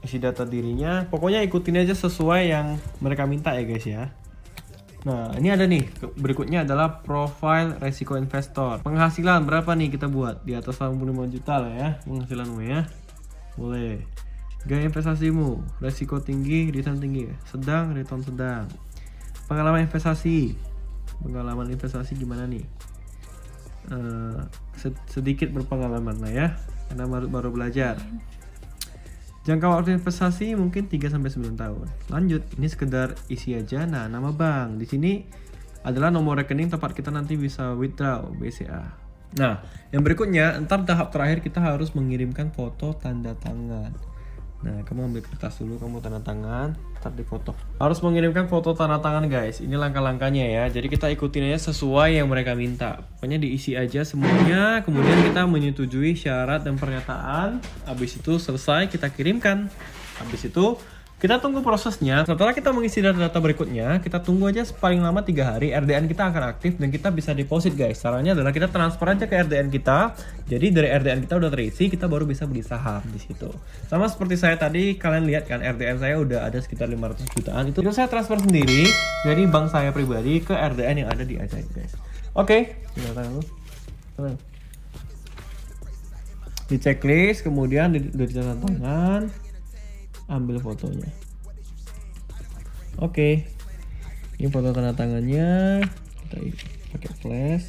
isi 0.06 0.22
data 0.22 0.46
dirinya 0.46 1.10
pokoknya 1.10 1.42
ikutin 1.50 1.82
aja 1.82 1.98
sesuai 1.98 2.42
yang 2.54 2.78
mereka 3.02 3.26
minta 3.26 3.58
ya 3.58 3.66
guys 3.66 3.90
ya 3.90 4.14
Nah, 5.08 5.32
ini 5.40 5.48
ada 5.48 5.64
nih. 5.64 5.88
Berikutnya 6.20 6.68
adalah 6.68 7.00
profile 7.00 7.80
resiko 7.80 8.20
investor. 8.20 8.84
Penghasilan 8.84 9.48
berapa 9.48 9.72
nih 9.72 9.96
kita 9.96 10.12
buat? 10.12 10.44
Di 10.44 10.52
atas 10.52 10.84
85 10.84 11.32
juta 11.32 11.64
lah 11.64 11.72
ya 11.72 11.90
penghasilanmu 12.04 12.60
ya. 12.68 12.84
Boleh. 13.56 14.04
Gaya 14.68 14.84
investasimu, 14.84 15.80
resiko 15.80 16.20
tinggi, 16.20 16.68
return 16.76 17.00
tinggi, 17.00 17.32
sedang, 17.48 17.96
return 17.96 18.20
sedang. 18.20 18.68
Pengalaman 19.48 19.88
investasi. 19.88 20.60
Pengalaman 21.24 21.72
investasi 21.72 22.20
gimana 22.20 22.44
nih? 22.44 22.68
Se- 24.76 25.08
sedikit 25.08 25.48
berpengalaman 25.56 26.20
lah 26.20 26.32
ya. 26.36 26.48
Karena 26.92 27.08
baru, 27.08 27.28
baru 27.32 27.50
belajar. 27.56 27.96
Jangka 29.48 29.72
waktu 29.72 29.96
investasi 29.96 30.60
mungkin 30.60 30.92
3 30.92 31.08
sampai 31.08 31.32
9 31.32 31.56
tahun. 31.56 31.88
Lanjut, 32.12 32.44
ini 32.60 32.68
sekedar 32.68 33.16
isi 33.32 33.56
aja. 33.56 33.88
Nah, 33.88 34.12
nama 34.12 34.36
bank 34.36 34.76
di 34.76 34.84
sini 34.84 35.24
adalah 35.88 36.12
nomor 36.12 36.44
rekening 36.44 36.68
tempat 36.68 36.92
kita 36.92 37.08
nanti 37.08 37.40
bisa 37.40 37.72
withdraw 37.72 38.28
BCA. 38.36 38.84
Nah, 39.40 39.64
yang 39.96 40.04
berikutnya, 40.04 40.60
entar 40.60 40.84
tahap 40.84 41.16
terakhir 41.16 41.40
kita 41.40 41.64
harus 41.64 41.96
mengirimkan 41.96 42.52
foto 42.52 42.92
tanda 43.00 43.40
tangan. 43.40 43.96
Nah, 44.58 44.82
kamu 44.82 45.14
ambil 45.14 45.22
kertas 45.22 45.62
dulu, 45.62 45.78
kamu 45.78 46.02
tanda 46.02 46.18
tangan, 46.26 46.74
ntar 46.98 47.14
difoto. 47.14 47.54
Harus 47.78 48.02
mengirimkan 48.02 48.50
foto 48.50 48.74
tanda 48.74 48.98
tangan, 48.98 49.30
guys. 49.30 49.62
Ini 49.62 49.78
langkah-langkahnya 49.78 50.50
ya. 50.50 50.64
Jadi 50.66 50.90
kita 50.90 51.14
ikutin 51.14 51.54
aja 51.54 51.70
sesuai 51.70 52.18
yang 52.18 52.26
mereka 52.26 52.58
minta. 52.58 53.06
Pokoknya 53.22 53.38
diisi 53.38 53.78
aja 53.78 54.02
semuanya, 54.02 54.82
kemudian 54.82 55.22
kita 55.30 55.46
menyetujui 55.46 56.18
syarat 56.18 56.66
dan 56.66 56.74
pernyataan. 56.82 57.62
Habis 57.86 58.18
itu 58.18 58.42
selesai, 58.42 58.90
kita 58.90 59.14
kirimkan. 59.14 59.70
Habis 60.18 60.50
itu 60.50 60.82
kita 61.18 61.42
tunggu 61.42 61.66
prosesnya. 61.66 62.22
Setelah 62.30 62.54
kita 62.54 62.70
mengisi 62.70 63.02
data-data 63.02 63.42
berikutnya, 63.42 63.98
kita 64.06 64.22
tunggu 64.22 64.54
aja 64.54 64.62
paling 64.78 65.02
lama 65.02 65.26
tiga 65.26 65.50
hari. 65.50 65.74
RDN 65.74 66.06
kita 66.06 66.30
akan 66.30 66.54
aktif 66.54 66.78
dan 66.78 66.94
kita 66.94 67.10
bisa 67.10 67.34
deposit 67.34 67.74
guys. 67.74 67.98
Caranya 67.98 68.38
adalah 68.38 68.54
kita 68.54 68.70
transfer 68.70 69.10
aja 69.10 69.26
ke 69.26 69.34
RDN 69.34 69.74
kita. 69.74 70.14
Jadi 70.46 70.70
dari 70.70 70.94
RDN 70.94 71.26
kita 71.26 71.42
udah 71.42 71.50
terisi, 71.50 71.90
kita 71.90 72.06
baru 72.06 72.30
bisa 72.30 72.46
beli 72.46 72.62
saham 72.62 73.02
di 73.10 73.18
situ. 73.18 73.50
Sama 73.90 74.06
seperti 74.06 74.38
saya 74.38 74.62
tadi, 74.62 74.94
kalian 74.94 75.26
lihat 75.26 75.50
kan 75.50 75.66
RDN 75.66 75.98
saya 75.98 76.22
udah 76.22 76.46
ada 76.46 76.62
sekitar 76.62 76.86
500 76.86 77.34
jutaan. 77.34 77.66
Itu, 77.66 77.82
saya 77.90 78.06
transfer 78.06 78.38
sendiri 78.38 78.86
dari 79.26 79.50
bank 79.50 79.74
saya 79.74 79.90
pribadi 79.90 80.46
ke 80.46 80.54
RDN 80.54 81.02
yang 81.02 81.10
ada 81.10 81.26
di 81.26 81.42
Ajaib 81.42 81.66
guys. 81.74 81.98
Oke, 82.38 82.78
tinggal 82.94 83.26
dulu. 83.26 83.42
Tenang. 84.14 84.38
Di 86.70 86.78
checklist, 86.78 87.42
kemudian 87.42 87.90
di, 87.98 88.06
udah 88.14 88.28
ditanda 88.30 88.56
tangan 88.62 89.47
ambil 90.28 90.60
fotonya. 90.60 91.10
Oke. 93.00 93.48
Ini 94.38 94.48
foto 94.54 94.70
tanda 94.76 94.94
tangannya. 94.94 95.82
Kita 96.28 96.38
pakai 96.94 97.12
flash. 97.18 97.68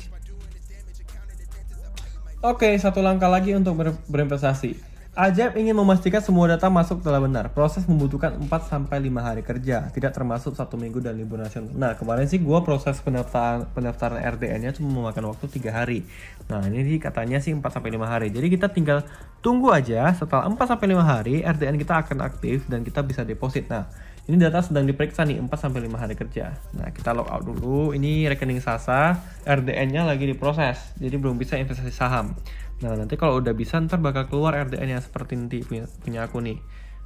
Oke 2.38 2.70
satu 2.78 3.02
langkah 3.02 3.26
lagi 3.26 3.50
untuk 3.50 3.74
ber- 3.74 3.98
berinvestasi 4.06 4.97
Ajaib 5.18 5.58
ingin 5.58 5.74
memastikan 5.74 6.22
semua 6.22 6.46
data 6.46 6.70
masuk 6.70 7.02
telah 7.02 7.18
benar. 7.18 7.50
Proses 7.50 7.82
membutuhkan 7.90 8.38
4 8.38 8.46
sampai 8.70 9.02
5 9.02 9.18
hari 9.18 9.42
kerja, 9.42 9.90
tidak 9.90 10.14
termasuk 10.14 10.54
satu 10.54 10.78
minggu 10.78 11.02
dan 11.02 11.18
libur 11.18 11.42
nasional. 11.42 11.74
Nah, 11.74 11.98
kemarin 11.98 12.30
sih 12.30 12.38
gua 12.38 12.62
proses 12.62 13.02
pendaftaran 13.02 13.66
pendaftaran 13.74 14.22
RDN-nya 14.22 14.78
cuma 14.78 14.94
memakan 14.94 15.34
waktu 15.34 15.50
3 15.50 15.74
hari. 15.74 16.06
Nah, 16.46 16.62
ini 16.70 16.86
sih 16.86 17.02
katanya 17.02 17.42
sih 17.42 17.50
4 17.50 17.66
sampai 17.66 17.98
5 17.98 18.06
hari. 18.06 18.30
Jadi 18.30 18.46
kita 18.46 18.70
tinggal 18.70 19.02
tunggu 19.42 19.74
aja 19.74 20.06
setelah 20.14 20.46
4 20.46 20.54
sampai 20.54 20.86
5 20.94 21.02
hari 21.02 21.42
RDN 21.42 21.82
kita 21.82 21.98
akan 21.98 22.22
aktif 22.22 22.70
dan 22.70 22.86
kita 22.86 23.02
bisa 23.02 23.26
deposit. 23.26 23.66
Nah, 23.66 23.90
ini 24.30 24.38
data 24.38 24.62
sedang 24.62 24.86
diperiksa 24.86 25.26
nih 25.26 25.42
4 25.42 25.50
sampai 25.50 25.82
5 25.82 25.98
hari 25.98 26.14
kerja. 26.14 26.54
Nah, 26.78 26.94
kita 26.94 27.10
log 27.10 27.26
out 27.26 27.42
dulu. 27.42 27.90
Ini 27.90 28.30
rekening 28.30 28.62
Sasa, 28.62 29.18
RDN-nya 29.42 30.06
lagi 30.06 30.30
diproses. 30.30 30.78
Jadi 30.94 31.18
belum 31.18 31.42
bisa 31.42 31.58
investasi 31.58 31.90
saham. 31.90 32.38
Nah, 32.78 32.94
nanti 32.94 33.18
kalau 33.18 33.42
udah 33.42 33.54
bisa 33.58 33.82
ntar 33.82 33.98
bakal 33.98 34.30
keluar 34.30 34.54
RDN 34.54 34.98
yang 34.98 35.02
seperti 35.02 35.34
nanti 35.34 35.66
punya 35.66 35.90
punya 35.98 36.20
aku 36.26 36.38
nih. 36.38 36.58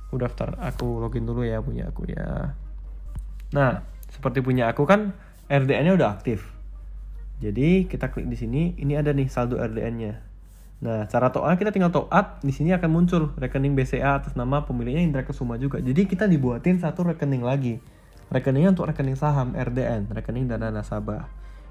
Aku 0.09 0.21
daftar, 0.21 0.61
aku 0.61 1.01
login 1.01 1.25
dulu 1.25 1.41
ya 1.41 1.65
punya 1.65 1.89
aku 1.89 2.05
ya. 2.13 2.53
Nah, 3.57 3.81
seperti 4.13 4.45
punya 4.45 4.69
aku 4.69 4.85
kan 4.85 5.17
RDN-nya 5.49 5.97
udah 5.97 6.09
aktif. 6.13 6.45
Jadi 7.41 7.89
kita 7.89 8.13
klik 8.13 8.29
di 8.29 8.37
sini, 8.37 8.77
ini 8.77 8.95
ada 8.95 9.17
nih 9.17 9.27
saldo 9.33 9.57
RDN-nya. 9.57 10.33
Nah, 10.83 11.07
cara 11.07 11.31
top 11.31 11.47
up 11.47 11.57
kita 11.57 11.71
tinggal 11.71 11.95
up, 12.11 12.43
di 12.45 12.51
sini 12.51 12.75
akan 12.75 12.91
muncul 12.91 13.33
rekening 13.39 13.73
BCA 13.73 14.19
atas 14.19 14.35
nama 14.35 14.67
pemiliknya 14.67 15.01
Indra 15.01 15.23
Kesuma 15.23 15.55
juga. 15.57 15.79
Jadi 15.79 16.05
kita 16.05 16.29
dibuatin 16.29 16.83
satu 16.83 17.07
rekening 17.07 17.41
lagi. 17.41 17.79
Rekeningnya 18.29 18.75
untuk 18.75 18.91
rekening 18.91 19.15
saham 19.15 19.55
RDN, 19.55 20.11
rekening 20.11 20.51
dana 20.51 20.69
nasabah. 20.75 21.29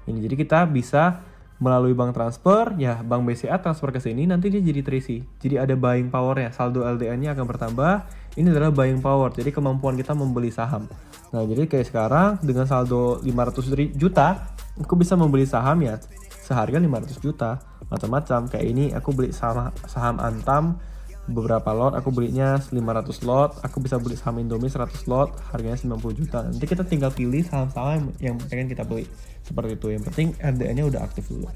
Ini 0.08 0.18
jadi 0.26 0.34
kita 0.34 0.58
bisa 0.66 1.22
melalui 1.62 1.94
bank 1.94 2.18
transfer, 2.18 2.74
ya 2.74 2.98
bank 3.06 3.22
BCA 3.22 3.62
transfer 3.62 3.94
ke 3.94 4.02
sini 4.02 4.26
nanti 4.26 4.50
dia 4.50 4.58
jadi 4.58 4.82
terisi. 4.82 5.22
Jadi 5.38 5.62
ada 5.62 5.78
buying 5.78 6.10
power-nya, 6.10 6.50
saldo 6.50 6.82
LDN-nya 6.82 7.38
akan 7.38 7.46
bertambah. 7.46 7.94
Ini 8.34 8.50
adalah 8.50 8.74
buying 8.74 8.98
power, 8.98 9.30
jadi 9.30 9.54
kemampuan 9.54 9.94
kita 9.94 10.10
membeli 10.18 10.50
saham. 10.50 10.90
Nah, 11.30 11.46
jadi 11.46 11.70
kayak 11.70 11.86
sekarang 11.86 12.30
dengan 12.42 12.66
saldo 12.66 13.22
500 13.22 13.70
ri- 13.78 13.94
juta, 13.94 14.52
aku 14.82 14.98
bisa 14.98 15.14
membeli 15.14 15.46
saham 15.46 15.78
ya 15.86 16.02
seharga 16.42 16.76
500 16.82 17.22
juta 17.22 17.62
macam-macam 17.86 18.48
kayak 18.50 18.66
ini 18.66 18.84
aku 18.96 19.12
beli 19.12 19.30
saham 19.30 19.70
saham 19.84 20.16
Antam 20.18 20.80
beberapa 21.30 21.70
lot 21.70 21.94
aku 21.94 22.10
belinya 22.10 22.58
500 22.58 23.22
lot. 23.22 23.50
Aku 23.62 23.78
bisa 23.78 23.98
beli 24.02 24.18
saham 24.18 24.42
Indomie 24.42 24.70
100 24.70 25.06
lot 25.06 25.38
harganya 25.54 25.78
90 25.78 26.18
juta. 26.18 26.42
Nanti 26.42 26.64
kita 26.66 26.82
tinggal 26.82 27.14
pilih 27.14 27.46
saham-saham 27.46 28.10
yang 28.18 28.38
pengen 28.50 28.66
kita 28.66 28.82
beli. 28.82 29.06
Seperti 29.46 29.78
itu. 29.78 29.86
Yang 29.94 30.02
penting 30.10 30.28
RDN-nya 30.38 30.84
udah 30.90 31.00
aktif 31.06 31.30
dulu. 31.30 31.46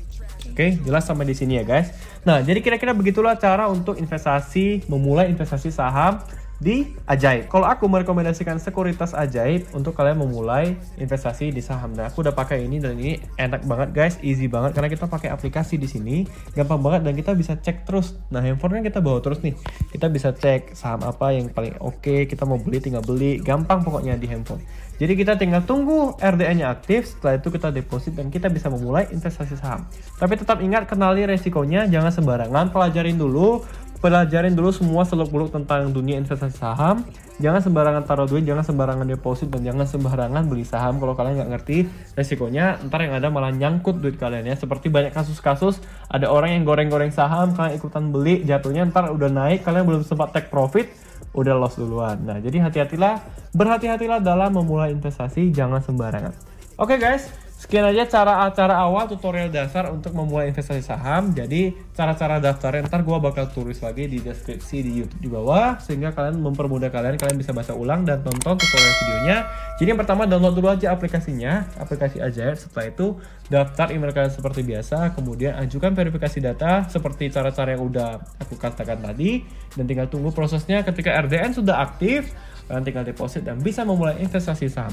Oke 0.47 0.79
jelas 0.87 1.03
sampai 1.03 1.27
di 1.27 1.35
sini 1.35 1.59
ya 1.59 1.65
guys. 1.67 1.91
Nah 2.23 2.39
jadi 2.39 2.63
kira-kira 2.63 2.95
begitulah 2.95 3.35
cara 3.35 3.67
untuk 3.67 3.99
investasi 3.99 4.87
memulai 4.87 5.27
investasi 5.35 5.75
saham 5.75 6.23
di 6.57 6.97
Ajaib. 7.05 7.53
Kalau 7.53 7.69
aku 7.69 7.85
merekomendasikan 7.85 8.57
sekuritas 8.57 9.13
Ajaib 9.13 9.69
untuk 9.77 9.93
kalian 9.93 10.25
memulai 10.25 10.77
investasi 10.97 11.53
di 11.53 11.61
saham. 11.61 11.93
Nah, 11.93 12.09
aku 12.09 12.25
udah 12.25 12.33
pakai 12.33 12.65
ini 12.65 12.81
dan 12.81 12.97
ini 12.97 13.21
enak 13.37 13.69
banget 13.69 13.89
guys, 13.93 14.15
easy 14.25 14.49
banget 14.49 14.73
karena 14.73 14.89
kita 14.89 15.05
pakai 15.05 15.29
aplikasi 15.29 15.77
di 15.77 15.89
sini, 15.89 16.25
gampang 16.57 16.81
banget 16.81 17.01
dan 17.05 17.13
kita 17.13 17.37
bisa 17.37 17.61
cek 17.61 17.85
terus. 17.85 18.17
Nah, 18.33 18.41
handphonenya 18.41 18.89
kita 18.89 19.05
bawa 19.05 19.21
terus 19.21 19.45
nih. 19.45 19.53
Kita 19.93 20.09
bisa 20.09 20.33
cek 20.33 20.73
saham 20.73 21.05
apa 21.05 21.37
yang 21.37 21.53
paling 21.53 21.77
oke, 21.79 22.25
kita 22.25 22.49
mau 22.49 22.57
beli 22.57 22.81
tinggal 22.81 23.05
beli, 23.05 23.37
gampang 23.45 23.85
pokoknya 23.85 24.17
di 24.17 24.27
handphone. 24.29 24.65
Jadi 24.97 25.13
kita 25.13 25.37
tinggal 25.37 25.61
tunggu 25.69 26.17
RDN-nya 26.17 26.73
aktif, 26.73 27.05
setelah 27.05 27.37
itu 27.37 27.53
kita 27.53 27.69
deposit 27.69 28.17
dan 28.17 28.33
kita 28.33 28.49
bisa 28.49 28.73
memulai 28.73 29.05
investasi 29.13 29.61
saham. 29.61 29.85
Tapi 30.17 30.41
tetap 30.41 30.65
ingat 30.65 30.89
kenali 30.89 31.29
resikonya, 31.29 31.85
jangan 31.85 32.09
sembarangan, 32.09 32.73
pelajarin 32.73 33.21
dulu 33.21 33.61
pelajarin 34.01 34.53
dulu 34.53 34.71
semua 34.73 35.03
seluk-beluk 35.09 35.53
tentang 35.53 35.89
dunia 35.91 36.21
investasi 36.21 36.57
saham. 36.57 37.05
Jangan 37.37 37.61
sembarangan 37.61 38.03
taruh 38.09 38.25
duit, 38.25 38.49
jangan 38.49 38.65
sembarangan 38.65 39.05
deposit, 39.05 39.53
dan 39.53 39.61
jangan 39.61 39.85
sembarangan 39.85 40.49
beli 40.49 40.65
saham 40.65 40.97
kalau 40.97 41.13
kalian 41.13 41.37
nggak 41.37 41.51
ngerti 41.53 41.77
resikonya. 42.17 42.81
Ntar 42.89 43.05
yang 43.05 43.15
ada 43.21 43.29
malah 43.29 43.53
nyangkut 43.53 44.01
duit 44.01 44.17
kalian 44.17 44.49
ya. 44.49 44.57
Seperti 44.57 44.89
banyak 44.89 45.13
kasus-kasus 45.13 45.85
ada 46.09 46.33
orang 46.33 46.57
yang 46.57 46.65
goreng-goreng 46.65 47.13
saham, 47.13 47.53
kalian 47.53 47.77
ikutan 47.77 48.09
beli, 48.09 48.41
jatuhnya 48.49 48.89
ntar 48.89 49.13
udah 49.13 49.29
naik, 49.29 49.69
kalian 49.69 49.85
belum 49.85 50.03
sempat 50.09 50.33
take 50.33 50.49
profit, 50.49 50.89
udah 51.37 51.53
loss 51.53 51.77
duluan. 51.77 52.17
Nah, 52.25 52.41
jadi 52.41 52.65
hati-hatilah, 52.65 53.21
berhati-hatilah 53.53 54.25
dalam 54.25 54.57
memulai 54.57 54.97
investasi, 54.97 55.53
jangan 55.53 55.85
sembarangan. 55.85 56.33
Oke 56.81 56.97
guys, 56.97 57.29
sekian 57.57 57.89
aja 57.89 58.05
cara-cara 58.05 58.77
awal 58.77 59.09
tutorial 59.09 59.49
dasar 59.49 59.89
untuk 59.89 60.13
memulai 60.13 60.53
investasi 60.53 60.85
saham. 60.85 61.33
Jadi 61.33 61.73
cara-cara 61.97 62.37
daftarnya 62.37 62.85
ntar 62.85 63.01
gue 63.01 63.17
bakal 63.17 63.49
tulis 63.49 63.81
lagi 63.81 64.05
di 64.13 64.21
deskripsi 64.21 64.85
di 64.85 64.93
YouTube 65.01 65.21
di 65.25 65.31
bawah 65.33 65.81
sehingga 65.81 66.13
kalian 66.13 66.37
mempermudah 66.37 66.93
kalian 66.93 67.17
kalian 67.17 67.41
bisa 67.41 67.57
baca 67.57 67.73
ulang 67.73 68.05
dan 68.05 68.21
tonton 68.21 68.61
tutorial 68.61 68.95
videonya. 69.01 69.37
Jadi 69.81 69.89
yang 69.89 70.01
pertama 70.05 70.29
download 70.29 70.53
dulu 70.53 70.69
aja 70.69 70.93
aplikasinya, 70.93 71.65
aplikasi 71.81 72.21
Ajaib. 72.21 72.61
Setelah 72.61 72.93
itu 72.93 73.07
daftar 73.49 73.89
email 73.89 74.13
kalian 74.13 74.33
seperti 74.37 74.61
biasa, 74.61 75.17
kemudian 75.17 75.57
ajukan 75.57 75.97
verifikasi 75.97 76.39
data 76.45 76.85
seperti 76.93 77.33
cara-cara 77.33 77.73
yang 77.73 77.89
udah 77.89 78.21
aku 78.37 78.61
katakan 78.61 79.01
tadi 79.01 79.41
dan 79.73 79.89
tinggal 79.89 80.13
tunggu 80.13 80.29
prosesnya 80.29 80.85
ketika 80.85 81.09
RDN 81.25 81.57
sudah 81.57 81.81
aktif, 81.81 82.37
kalian 82.69 82.85
tinggal 82.85 83.05
deposit 83.09 83.49
dan 83.49 83.57
bisa 83.65 83.81
memulai 83.81 84.21
investasi 84.21 84.69
saham. 84.69 84.93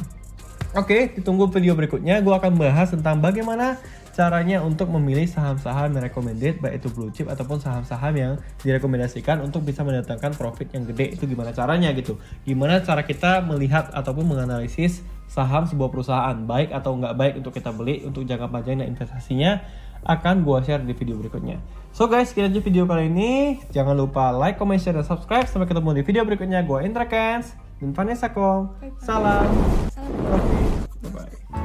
Oke, 0.74 1.06
ditunggu 1.14 1.54
video 1.54 1.78
berikutnya. 1.78 2.18
Gue 2.26 2.34
akan 2.34 2.58
bahas 2.58 2.90
tentang 2.90 3.22
bagaimana 3.22 3.78
caranya 4.10 4.58
untuk 4.66 4.90
memilih 4.90 5.30
saham-saham 5.30 5.94
yang 5.94 6.02
recommended 6.02 6.58
baik 6.66 6.82
itu 6.82 6.90
blue 6.90 7.14
chip 7.14 7.30
ataupun 7.30 7.62
saham-saham 7.62 8.14
yang 8.18 8.34
direkomendasikan 8.66 9.38
untuk 9.46 9.62
bisa 9.62 9.86
mendatangkan 9.86 10.34
profit 10.34 10.74
yang 10.74 10.90
gede. 10.90 11.14
Itu 11.14 11.30
gimana 11.30 11.54
caranya 11.54 11.94
gitu. 11.94 12.18
Gimana 12.42 12.82
cara 12.82 13.06
kita 13.06 13.46
melihat 13.46 13.94
ataupun 13.94 14.26
menganalisis 14.26 15.06
saham 15.30 15.70
sebuah 15.70 15.94
perusahaan 15.94 16.42
baik 16.42 16.74
atau 16.74 16.98
nggak 16.98 17.14
baik 17.22 17.34
untuk 17.38 17.54
kita 17.54 17.70
beli 17.70 18.02
untuk 18.02 18.26
jangka 18.26 18.50
panjang 18.50 18.82
dan 18.82 18.90
investasinya 18.90 19.62
akan 20.10 20.42
gue 20.42 20.58
share 20.66 20.82
di 20.82 20.98
video 20.98 21.22
berikutnya. 21.22 21.62
So 21.94 22.10
guys 22.10 22.34
sekian 22.34 22.50
aja 22.50 22.66
video 22.66 22.90
kali 22.90 23.14
ini. 23.14 23.62
Jangan 23.70 23.94
lupa 23.94 24.34
like, 24.34 24.58
comment, 24.58 24.82
share, 24.82 24.98
dan 24.98 25.06
subscribe. 25.06 25.46
Sampai 25.46 25.70
ketemu 25.70 26.02
di 26.02 26.04
video 26.06 26.26
berikutnya. 26.26 26.66
Gue 26.66 26.82
Intrakens 26.82 27.63
dan 27.84 27.92
Vanessa 27.92 28.32
Kong. 28.32 28.80
Bye. 28.80 28.96
Salam. 29.04 29.52
Salam. 29.92 30.44
Bye-bye. 31.04 31.63